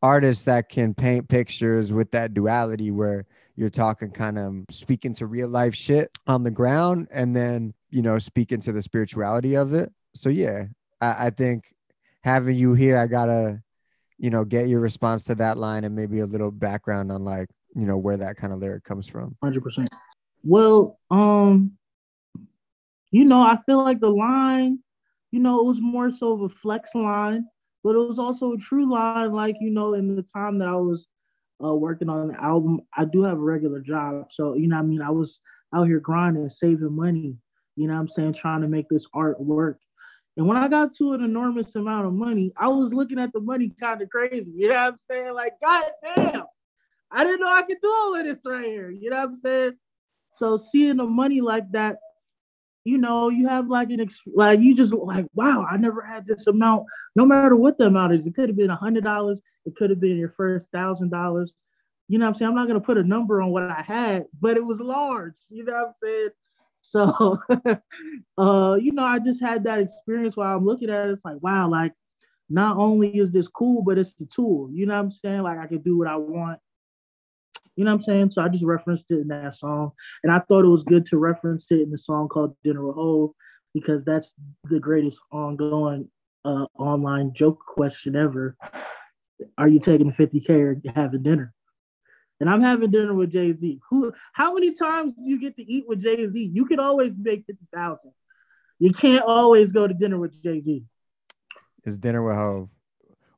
artists 0.00 0.44
that 0.44 0.68
can 0.68 0.94
paint 0.94 1.28
pictures 1.28 1.92
with 1.92 2.10
that 2.12 2.32
duality 2.32 2.90
where 2.90 3.26
you're 3.56 3.70
talking 3.70 4.10
kind 4.10 4.38
of 4.38 4.64
speaking 4.70 5.12
to 5.14 5.26
real 5.26 5.48
life 5.48 5.74
shit 5.74 6.16
on 6.26 6.42
the 6.42 6.50
ground 6.50 7.08
and 7.10 7.34
then 7.34 7.72
you 7.90 8.02
know 8.02 8.18
speaking 8.18 8.60
to 8.60 8.72
the 8.72 8.82
spirituality 8.82 9.54
of 9.54 9.74
it. 9.74 9.92
So 10.14 10.28
yeah 10.28 10.66
I, 11.00 11.26
I 11.26 11.30
think 11.30 11.72
having 12.22 12.56
you 12.56 12.74
here 12.74 12.98
i 12.98 13.06
gotta 13.06 13.62
you 14.18 14.30
know 14.30 14.44
get 14.44 14.66
your 14.68 14.80
response 14.80 15.24
to 15.24 15.34
that 15.34 15.56
line 15.58 15.84
and 15.84 15.94
maybe 15.94 16.20
a 16.20 16.26
little 16.26 16.50
background 16.50 17.12
on 17.12 17.24
like 17.24 17.48
you 17.74 17.86
know 17.86 17.96
where 17.96 18.16
that 18.16 18.36
kind 18.36 18.52
of 18.52 18.58
lyric 18.60 18.84
comes 18.84 19.08
from. 19.08 19.36
100% 19.44 19.86
well, 20.44 20.98
um, 21.10 21.72
you 23.10 23.24
know, 23.24 23.40
I 23.40 23.58
feel 23.66 23.78
like 23.78 24.00
the 24.00 24.10
line, 24.10 24.78
you 25.30 25.40
know, 25.40 25.60
it 25.60 25.66
was 25.66 25.80
more 25.80 26.10
so 26.10 26.32
of 26.32 26.42
a 26.42 26.48
flex 26.48 26.94
line, 26.94 27.46
but 27.82 27.94
it 27.94 27.98
was 27.98 28.18
also 28.18 28.52
a 28.52 28.58
true 28.58 28.90
line. 28.90 29.32
Like, 29.32 29.56
you 29.60 29.70
know, 29.70 29.94
in 29.94 30.14
the 30.14 30.22
time 30.22 30.58
that 30.58 30.68
I 30.68 30.76
was 30.76 31.08
uh, 31.64 31.74
working 31.74 32.08
on 32.08 32.28
the 32.28 32.42
album, 32.42 32.80
I 32.96 33.04
do 33.04 33.22
have 33.22 33.38
a 33.38 33.40
regular 33.40 33.80
job. 33.80 34.26
So, 34.30 34.54
you 34.54 34.68
know, 34.68 34.78
I 34.78 34.82
mean, 34.82 35.00
I 35.00 35.10
was 35.10 35.40
out 35.74 35.86
here 35.86 36.00
grinding, 36.00 36.48
saving 36.48 36.94
money, 36.94 37.36
you 37.76 37.88
know 37.88 37.94
I'm 37.94 38.08
saying, 38.08 38.34
trying 38.34 38.60
to 38.62 38.68
make 38.68 38.88
this 38.88 39.06
art 39.12 39.40
work. 39.40 39.78
And 40.36 40.46
when 40.46 40.56
I 40.56 40.68
got 40.68 40.94
to 40.96 41.12
an 41.12 41.22
enormous 41.22 41.74
amount 41.76 42.06
of 42.06 42.12
money, 42.12 42.52
I 42.56 42.68
was 42.68 42.92
looking 42.92 43.18
at 43.18 43.32
the 43.32 43.40
money 43.40 43.72
kind 43.80 44.02
of 44.02 44.10
crazy. 44.10 44.52
You 44.54 44.68
know 44.68 44.74
what 44.74 44.80
I'm 44.80 44.98
saying? 45.08 45.34
Like, 45.34 45.54
God 45.62 45.84
damn, 46.16 46.44
I 47.10 47.24
didn't 47.24 47.40
know 47.40 47.52
I 47.52 47.62
could 47.62 47.78
do 47.80 47.88
all 47.88 48.16
of 48.16 48.24
this 48.24 48.40
right 48.44 48.64
here. 48.64 48.90
You 48.90 49.10
know 49.10 49.18
what 49.18 49.28
I'm 49.28 49.36
saying? 49.36 49.72
So 50.34 50.56
seeing 50.56 50.96
the 50.96 51.06
money 51.06 51.40
like 51.40 51.70
that, 51.72 51.98
you 52.84 52.98
know, 52.98 53.28
you 53.30 53.48
have 53.48 53.68
like 53.68 53.90
an 53.90 54.00
ex- 54.00 54.20
like 54.26 54.60
you 54.60 54.74
just 54.74 54.92
like, 54.92 55.26
wow, 55.34 55.66
I 55.68 55.76
never 55.76 56.02
had 56.02 56.26
this 56.26 56.46
amount. 56.46 56.84
No 57.16 57.24
matter 57.24 57.56
what 57.56 57.78
the 57.78 57.86
amount 57.86 58.12
is, 58.12 58.26
it 58.26 58.34
could 58.34 58.48
have 58.48 58.56
been 58.58 58.70
a 58.70 58.76
hundred 58.76 59.04
dollars, 59.04 59.38
it 59.64 59.74
could 59.76 59.90
have 59.90 60.00
been 60.00 60.18
your 60.18 60.34
first 60.36 60.68
thousand 60.70 61.10
dollars. 61.10 61.52
You 62.08 62.18
know 62.18 62.26
I'm 62.26 62.34
saying? 62.34 62.50
I'm 62.50 62.54
not 62.54 62.66
gonna 62.66 62.80
put 62.80 62.98
a 62.98 63.02
number 63.02 63.40
on 63.40 63.50
what 63.50 63.70
I 63.70 63.80
had, 63.80 64.26
but 64.40 64.56
it 64.56 64.64
was 64.64 64.80
large. 64.80 65.34
You 65.48 65.64
know 65.64 65.72
what 65.72 65.86
I'm 65.86 65.94
saying? 66.02 66.28
So, 66.86 67.38
uh, 68.36 68.76
you 68.78 68.92
know, 68.92 69.04
I 69.04 69.18
just 69.18 69.40
had 69.40 69.64
that 69.64 69.78
experience 69.78 70.36
while 70.36 70.54
I'm 70.54 70.66
looking 70.66 70.90
at 70.90 71.08
it. 71.08 71.12
It's 71.12 71.24
like, 71.24 71.42
wow, 71.42 71.66
like 71.66 71.94
not 72.50 72.76
only 72.76 73.08
is 73.16 73.30
this 73.30 73.48
cool, 73.48 73.80
but 73.82 73.96
it's 73.96 74.12
the 74.12 74.26
tool. 74.26 74.68
You 74.70 74.84
know 74.84 74.92
what 74.92 75.00
I'm 75.00 75.10
saying? 75.10 75.40
Like 75.44 75.58
I 75.58 75.66
can 75.66 75.78
do 75.78 75.96
what 75.96 76.08
I 76.08 76.16
want 76.16 76.60
you 77.76 77.84
know 77.84 77.92
what 77.92 78.00
I'm 78.00 78.04
saying? 78.04 78.30
So 78.30 78.42
I 78.42 78.48
just 78.48 78.64
referenced 78.64 79.06
it 79.10 79.20
in 79.20 79.28
that 79.28 79.56
song. 79.56 79.92
And 80.22 80.32
I 80.32 80.38
thought 80.40 80.64
it 80.64 80.68
was 80.68 80.84
good 80.84 81.06
to 81.06 81.18
reference 81.18 81.66
it 81.70 81.80
in 81.80 81.90
the 81.90 81.98
song 81.98 82.28
called 82.28 82.56
with 82.64 82.76
Hove 82.76 83.30
because 83.72 84.04
that's 84.04 84.32
the 84.70 84.78
greatest 84.78 85.20
ongoing 85.32 86.08
uh, 86.44 86.66
online 86.78 87.32
joke 87.34 87.58
question 87.66 88.14
ever. 88.16 88.56
Are 89.58 89.68
you 89.68 89.80
taking 89.80 90.06
the 90.06 90.12
50K 90.12 90.50
or 90.50 90.80
having 90.94 91.22
dinner? 91.22 91.52
And 92.40 92.50
I'm 92.50 92.60
having 92.60 92.90
dinner 92.90 93.14
with 93.14 93.32
Jay 93.32 93.52
Z. 93.52 93.80
Who? 93.90 94.12
How 94.32 94.54
many 94.54 94.74
times 94.74 95.14
do 95.14 95.22
you 95.22 95.40
get 95.40 95.56
to 95.56 95.62
eat 95.62 95.84
with 95.86 96.02
Jay 96.02 96.28
Z? 96.28 96.50
You 96.52 96.66
can 96.66 96.80
always 96.80 97.12
make 97.16 97.44
fifty 97.46 97.66
thousand. 97.72 98.12
You 98.78 98.92
can't 98.92 99.24
always 99.24 99.70
go 99.70 99.86
to 99.86 99.94
dinner 99.94 100.18
with 100.18 100.42
Jay 100.42 100.60
Z. 100.60 100.84
Is 101.84 101.96
dinner 101.96 102.22
with 102.22 102.34
Hove? 102.34 102.68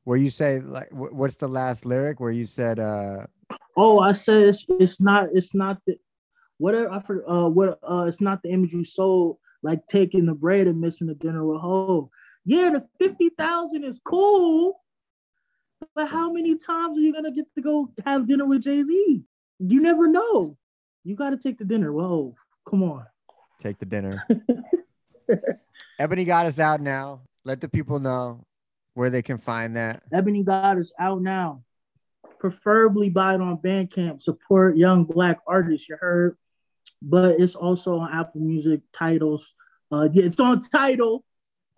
Where 0.03 0.17
you 0.17 0.29
say 0.29 0.61
like, 0.61 0.89
what's 0.91 1.37
the 1.37 1.47
last 1.47 1.85
lyric 1.85 2.19
where 2.19 2.31
you 2.31 2.45
said, 2.45 2.79
uh, 2.79 3.27
Oh, 3.77 3.99
I 3.99 4.13
said 4.13 4.41
it's, 4.43 4.65
it's 4.67 4.99
not 4.99 5.29
it's 5.33 5.53
not 5.53 5.77
the 5.85 5.97
whatever 6.57 6.91
I 6.91 6.99
for 6.99 7.29
uh 7.29 7.47
what 7.47 7.77
uh 7.87 8.05
it's 8.07 8.19
not 8.19 8.41
the 8.41 8.49
image 8.49 8.73
you 8.73 8.83
sold 8.83 9.37
like 9.61 9.85
taking 9.87 10.25
the 10.25 10.33
bread 10.33 10.65
and 10.65 10.81
missing 10.81 11.05
the 11.05 11.13
dinner 11.13 11.45
with 11.45 11.61
Hove. 11.61 12.09
Yeah, 12.43 12.71
the 12.71 12.87
fifty 12.99 13.29
thousand 13.37 13.83
is 13.83 13.99
cool, 14.03 14.81
but 15.93 16.07
how 16.07 16.33
many 16.33 16.57
times 16.57 16.97
are 16.97 17.01
you 17.01 17.13
gonna 17.13 17.31
get 17.31 17.45
to 17.53 17.61
go 17.61 17.93
have 18.03 18.27
dinner 18.27 18.47
with 18.47 18.63
Jay 18.63 18.83
Z? 18.83 19.21
You 19.59 19.79
never 19.79 20.07
know. 20.07 20.57
You 21.03 21.15
got 21.15 21.29
to 21.29 21.37
take 21.37 21.57
the 21.57 21.63
dinner. 21.63 21.93
Whoa, 21.93 22.35
come 22.67 22.83
on. 22.83 23.05
Take 23.59 23.79
the 23.79 23.85
dinner. 23.85 24.27
Ebony 25.99 26.25
Goddess 26.25 26.59
out 26.59 26.81
now. 26.81 27.21
Let 27.45 27.61
the 27.61 27.69
people 27.69 27.99
know 27.99 28.43
where 28.93 29.09
they 29.09 29.21
can 29.21 29.37
find 29.37 29.75
that. 29.77 30.03
Ebony 30.11 30.43
Goddess 30.43 30.91
out 30.99 31.21
now 31.21 31.63
preferably 32.39 33.09
buy 33.09 33.35
it 33.35 33.41
on 33.41 33.57
Bandcamp. 33.57 34.21
Support 34.21 34.77
young 34.77 35.03
black 35.03 35.39
artists, 35.47 35.87
you 35.89 35.97
heard. 35.99 36.37
But 37.01 37.39
it's 37.39 37.55
also 37.55 37.99
on 37.99 38.13
Apple 38.13 38.41
Music 38.41 38.81
titles. 38.93 39.53
Uh, 39.91 40.09
yeah, 40.11 40.25
it's 40.25 40.39
on 40.39 40.61
Tidal. 40.61 41.23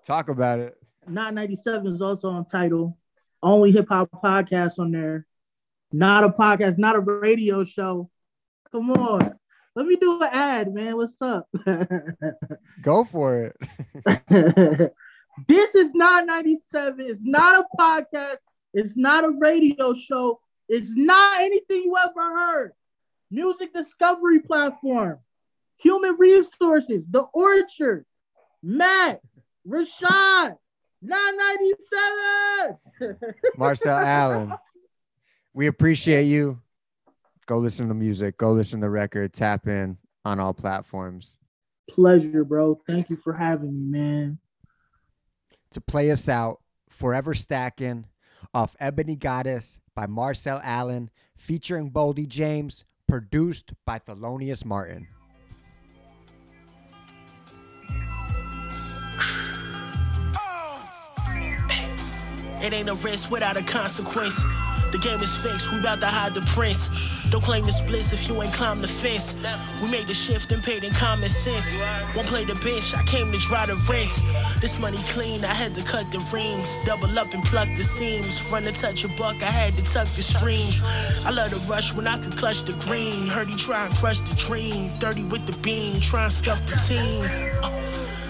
Talk 0.05 0.29
about 0.29 0.59
it. 0.59 0.77
997 1.07 1.93
is 1.93 2.01
also 2.01 2.29
on 2.29 2.45
Tidal. 2.45 2.97
Only 3.41 3.71
hip 3.71 3.87
hop 3.89 4.09
podcast 4.11 4.79
on 4.79 4.91
there. 4.91 5.25
Not 5.91 6.23
a 6.23 6.29
podcast, 6.29 6.77
not 6.77 6.95
a 6.95 6.99
radio 6.99 7.65
show. 7.65 8.09
Come 8.71 8.91
on. 8.91 9.35
Let 9.75 9.85
me 9.85 9.95
do 9.95 10.21
an 10.21 10.29
ad, 10.31 10.73
man. 10.73 10.97
What's 10.97 11.21
up? 11.21 11.47
Go 12.81 13.03
for 13.03 13.53
it. 14.05 14.93
this 15.47 15.75
is 15.75 15.93
not 15.93 16.25
97. 16.25 16.99
It's 16.99 17.21
not 17.23 17.65
a 17.65 17.77
podcast. 17.77 18.37
It's 18.73 18.95
not 18.95 19.23
a 19.23 19.29
radio 19.29 19.93
show. 19.93 20.39
It's 20.69 20.89
not 20.91 21.41
anything 21.41 21.83
you 21.83 21.97
ever 21.97 22.37
heard. 22.37 22.71
Music 23.31 23.73
discovery 23.73 24.39
platform, 24.39 25.17
human 25.77 26.15
resources, 26.17 27.03
the 27.09 27.21
orchard, 27.33 28.05
Matt, 28.61 29.21
Rashad, 29.67 30.57
997. 31.01 32.77
Marcel 33.57 33.97
Allen, 33.97 34.53
we 35.53 35.65
appreciate 35.67 36.25
you. 36.25 36.61
Go 37.47 37.57
listen 37.57 37.85
to 37.85 37.89
the 37.89 37.95
music, 37.95 38.37
go 38.37 38.51
listen 38.51 38.79
to 38.79 38.85
the 38.85 38.91
record, 38.91 39.33
tap 39.33 39.67
in 39.67 39.97
on 40.23 40.39
all 40.39 40.53
platforms. 40.53 41.37
Pleasure, 41.89 42.43
bro. 42.43 42.79
Thank 42.85 43.09
you 43.09 43.15
for 43.15 43.33
having 43.33 43.73
me, 43.73 43.97
man. 43.97 44.37
To 45.71 45.81
play 45.81 46.11
us 46.11 46.29
out, 46.29 46.61
forever 46.89 47.33
stacking 47.33 48.05
off 48.53 48.75
Ebony 48.79 49.15
Goddess 49.15 49.81
by 49.99 50.07
Marcel 50.07 50.61
Allen, 50.63 51.09
featuring 51.35 51.91
Boldy 51.91 52.25
James, 52.25 52.85
produced 53.05 53.73
by 53.85 53.99
Thelonious 53.99 54.63
Martin. 54.63 55.09
It 62.61 62.71
ain't 62.71 62.87
a 62.87 62.95
risk 62.95 63.29
without 63.29 63.57
a 63.57 63.61
consequence. 63.61 64.39
The 64.99 65.07
game 65.07 65.21
is 65.21 65.33
fixed, 65.37 65.71
we 65.71 65.79
to 65.79 66.05
hide 66.05 66.33
the 66.33 66.41
prince. 66.41 66.89
Don't 67.29 67.41
claim 67.41 67.63
the 67.63 67.71
splits 67.71 68.11
if 68.11 68.27
you 68.27 68.41
ain't 68.41 68.51
climb 68.51 68.81
the 68.81 68.87
fence. 68.89 69.33
We 69.81 69.89
made 69.89 70.07
the 70.07 70.13
shift 70.13 70.51
and 70.51 70.61
paid 70.61 70.83
in 70.83 70.91
common 70.91 71.29
sense. 71.29 71.65
Won't 72.13 72.27
play 72.27 72.43
the 72.43 72.55
bench, 72.55 72.93
I 72.93 73.01
came 73.03 73.31
to 73.31 73.37
try 73.37 73.65
to 73.65 73.75
rent. 73.89 74.11
This 74.59 74.77
money 74.77 74.97
clean, 75.07 75.45
I 75.45 75.53
had 75.53 75.73
to 75.75 75.83
cut 75.83 76.11
the 76.11 76.19
rings. 76.33 76.67
Double 76.85 77.17
up 77.17 77.33
and 77.33 77.41
pluck 77.45 77.69
the 77.77 77.83
seams. 77.83 78.41
Run 78.51 78.63
to 78.63 78.73
touch 78.73 79.05
a 79.05 79.07
buck, 79.15 79.41
I 79.41 79.45
had 79.45 79.77
to 79.77 79.83
tuck 79.83 80.09
the 80.17 80.21
strings. 80.21 80.81
I 81.25 81.31
love 81.31 81.51
the 81.51 81.65
rush 81.71 81.93
when 81.93 82.05
I 82.05 82.17
could 82.17 82.35
clutch 82.35 82.63
the 82.63 82.73
green. 82.73 83.27
Heard 83.27 83.47
he 83.47 83.55
try 83.55 83.85
and 83.85 83.95
crush 83.95 84.19
the 84.19 84.35
dream. 84.35 84.89
30 84.99 85.23
with 85.25 85.45
the 85.47 85.57
beam, 85.59 86.01
try 86.01 86.25
and 86.25 86.33
scuff 86.33 86.59
the 86.67 86.75
team. 86.75 87.23
Uh, 87.63 87.71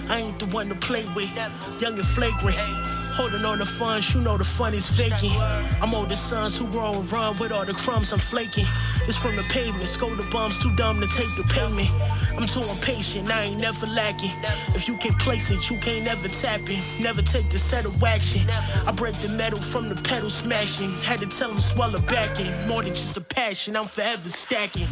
I 0.08 0.20
ain't 0.20 0.38
the 0.38 0.46
one 0.54 0.68
to 0.68 0.76
play 0.76 1.04
with. 1.16 1.34
Young 1.80 1.98
and 1.98 2.06
flagrant. 2.06 2.99
Holding 3.16 3.44
on 3.44 3.58
the 3.58 3.66
funds, 3.66 4.14
you 4.14 4.20
know 4.20 4.38
the 4.38 4.44
fun 4.44 4.72
is 4.72 4.88
vacant. 4.88 5.34
I'm 5.82 5.94
older 5.94 6.14
sons 6.14 6.56
who 6.56 6.66
grow 6.68 6.94
and 6.94 7.10
run 7.12 7.36
with 7.38 7.52
all 7.52 7.64
the 7.64 7.74
crumbs 7.74 8.12
I'm 8.12 8.18
flaking. 8.18 8.66
It's 9.02 9.16
from 9.16 9.36
the 9.36 9.42
pavement, 9.42 9.88
scold 9.88 10.18
the 10.18 10.26
bums 10.30 10.58
too 10.58 10.74
dumb 10.76 11.00
to 11.00 11.06
take 11.08 11.28
the 11.36 11.44
payment. 11.44 11.90
I'm 12.36 12.46
too 12.46 12.62
impatient, 12.62 13.30
I 13.30 13.44
ain't 13.44 13.60
never 13.60 13.86
lacking. 13.86 14.32
If 14.74 14.88
you 14.88 14.96
can't 14.96 15.18
place 15.18 15.50
it, 15.50 15.68
you 15.68 15.78
can't 15.78 16.04
never 16.04 16.28
tap 16.28 16.62
it. 16.64 16.80
Never 17.02 17.20
take 17.22 17.50
the 17.50 17.58
set 17.58 17.84
of 17.84 18.02
action. 18.02 18.48
I 18.86 18.92
break 18.92 19.14
the 19.16 19.28
metal 19.30 19.60
from 19.60 19.88
the 19.88 20.00
pedal 20.02 20.30
smashing. 20.30 20.92
Had 21.02 21.20
to 21.20 21.26
tell 21.26 21.48
them 21.48 21.58
swallow 21.58 22.00
back 22.02 22.40
in. 22.40 22.68
More 22.68 22.82
than 22.82 22.94
just 22.94 23.16
a 23.16 23.20
passion, 23.20 23.76
I'm 23.76 23.86
forever 23.86 24.28
stacking. 24.28 24.86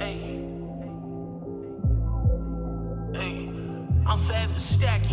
Hey. 0.00 0.42
Hey. 3.14 3.50
I'm 4.06 4.18
forever 4.20 4.58
stacking. 4.58 5.05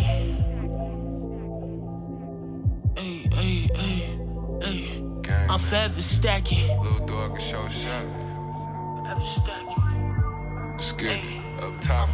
I'm 5.54 5.60
forever 5.60 6.00
stacking. 6.00 6.66
Little 6.82 7.06
dog 7.06 7.38
can 7.38 7.40
show 7.40 7.68
shot. 7.68 8.04
Forever 8.98 9.20
stacking. 9.20 10.98
Hey. 10.98 11.42
up 11.62 11.80
top. 11.80 12.08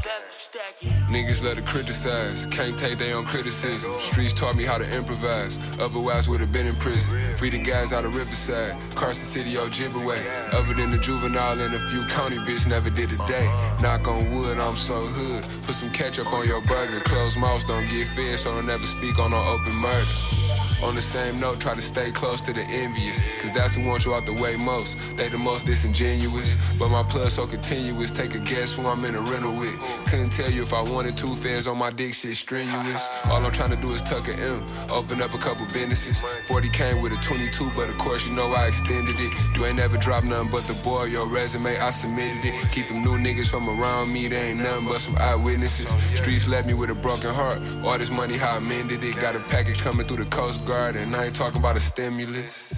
Niggas 1.08 1.42
let 1.42 1.56
it 1.56 1.64
criticize, 1.64 2.44
can't 2.50 2.78
take 2.78 2.98
their 2.98 3.16
own 3.16 3.24
criticism. 3.24 3.98
Streets 3.98 4.34
taught 4.34 4.56
me 4.56 4.64
how 4.64 4.76
to 4.76 4.84
improvise, 4.94 5.58
otherwise 5.80 6.28
would 6.28 6.40
have 6.40 6.52
been 6.52 6.66
in 6.66 6.76
prison. 6.76 7.34
Free 7.34 7.48
the 7.48 7.56
guys 7.56 7.92
out 7.92 8.04
of 8.04 8.14
Riverside, 8.14 8.76
Carson 8.94 9.24
City, 9.24 9.54
Ojibwe. 9.54 10.52
Other 10.52 10.74
than 10.74 10.90
the 10.90 10.98
juvenile 10.98 11.58
and 11.62 11.74
a 11.74 11.88
few 11.88 12.04
county 12.08 12.36
bitch, 12.36 12.66
never 12.66 12.90
did 12.90 13.10
a 13.10 13.16
day. 13.26 13.46
Knock 13.80 14.06
on 14.06 14.34
wood, 14.34 14.58
I'm 14.58 14.76
so 14.76 15.00
hood. 15.00 15.48
Put 15.62 15.76
some 15.76 15.90
ketchup 15.92 16.30
on 16.30 16.46
your 16.46 16.60
burger. 16.60 17.00
Closed 17.00 17.38
mouths 17.38 17.64
don't 17.64 17.86
get 17.86 18.06
fed, 18.08 18.38
so 18.38 18.52
don't 18.52 18.68
ever 18.68 18.84
speak 18.84 19.18
on 19.18 19.30
no 19.30 19.38
open 19.38 19.74
murder. 19.76 20.39
On 20.82 20.94
the 20.94 21.02
same 21.02 21.38
note, 21.38 21.60
try 21.60 21.74
to 21.74 21.82
stay 21.82 22.10
close 22.10 22.40
to 22.40 22.54
the 22.54 22.62
envious, 22.62 23.20
cause 23.42 23.52
that's 23.54 23.74
who 23.74 23.86
wants 23.86 24.06
you 24.06 24.14
out 24.14 24.24
the 24.24 24.32
way 24.32 24.56
most. 24.56 24.96
They 25.16 25.28
the 25.28 25.36
most 25.36 25.66
disingenuous, 25.66 26.56
but 26.78 26.88
my 26.88 27.02
plus 27.02 27.34
so 27.34 27.46
continuous. 27.46 28.10
Take 28.10 28.34
a 28.34 28.38
guess 28.38 28.74
who 28.74 28.86
I'm 28.86 29.04
in 29.04 29.14
a 29.14 29.20
rental 29.20 29.54
with. 29.54 29.78
Couldn't 30.06 30.30
tell 30.30 30.50
you 30.50 30.62
if 30.62 30.72
I 30.72 30.80
wanted 30.80 31.18
two 31.18 31.34
fans 31.36 31.66
on 31.66 31.76
my 31.76 31.90
dick, 31.90 32.14
shit 32.14 32.34
strenuous. 32.34 33.06
All 33.26 33.44
I'm 33.44 33.52
trying 33.52 33.70
to 33.70 33.76
do 33.76 33.90
is 33.90 34.00
tuck 34.00 34.26
a 34.28 34.32
M, 34.32 34.64
open 34.90 35.20
up 35.20 35.34
a 35.34 35.38
couple 35.38 35.66
businesses. 35.66 36.22
40 36.46 36.70
came 36.70 37.02
with 37.02 37.12
a 37.12 37.16
22, 37.16 37.72
but 37.76 37.90
of 37.90 37.98
course 37.98 38.26
you 38.26 38.32
know 38.32 38.50
I 38.52 38.68
extended 38.68 39.16
it. 39.18 39.56
You 39.56 39.66
ain't 39.66 39.76
never 39.76 39.98
dropped 39.98 40.24
nothing 40.24 40.50
but 40.50 40.62
the 40.62 40.74
boy, 40.82 41.04
your 41.04 41.26
resume, 41.26 41.78
I 41.78 41.90
submitted 41.90 42.42
it. 42.42 42.70
Keep 42.72 42.88
them 42.88 43.02
new 43.02 43.18
niggas 43.18 43.48
from 43.50 43.68
around 43.68 44.14
me, 44.14 44.28
they 44.28 44.50
ain't 44.50 44.60
nothing 44.60 44.86
but 44.86 45.00
some 45.00 45.16
eyewitnesses. 45.18 45.90
Streets 46.16 46.48
left 46.48 46.66
me 46.66 46.72
with 46.72 46.88
a 46.88 46.94
broken 46.94 47.34
heart. 47.34 47.60
All 47.84 47.98
this 47.98 48.10
money, 48.10 48.38
how 48.38 48.56
I 48.56 48.60
mended 48.60 49.04
it. 49.04 49.16
Got 49.16 49.34
a 49.36 49.40
package 49.40 49.82
coming 49.82 50.06
through 50.06 50.24
the 50.24 50.30
Coast 50.30 50.64
Guard, 50.70 50.94
and 50.94 51.16
I 51.16 51.24
ain't 51.24 51.34
talking 51.34 51.58
about 51.58 51.76
a 51.76 51.80
stimulus. 51.80 52.72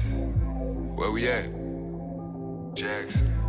Where 0.96 1.10
we 1.10 1.28
at? 1.28 1.44
Jackson. 2.74 3.41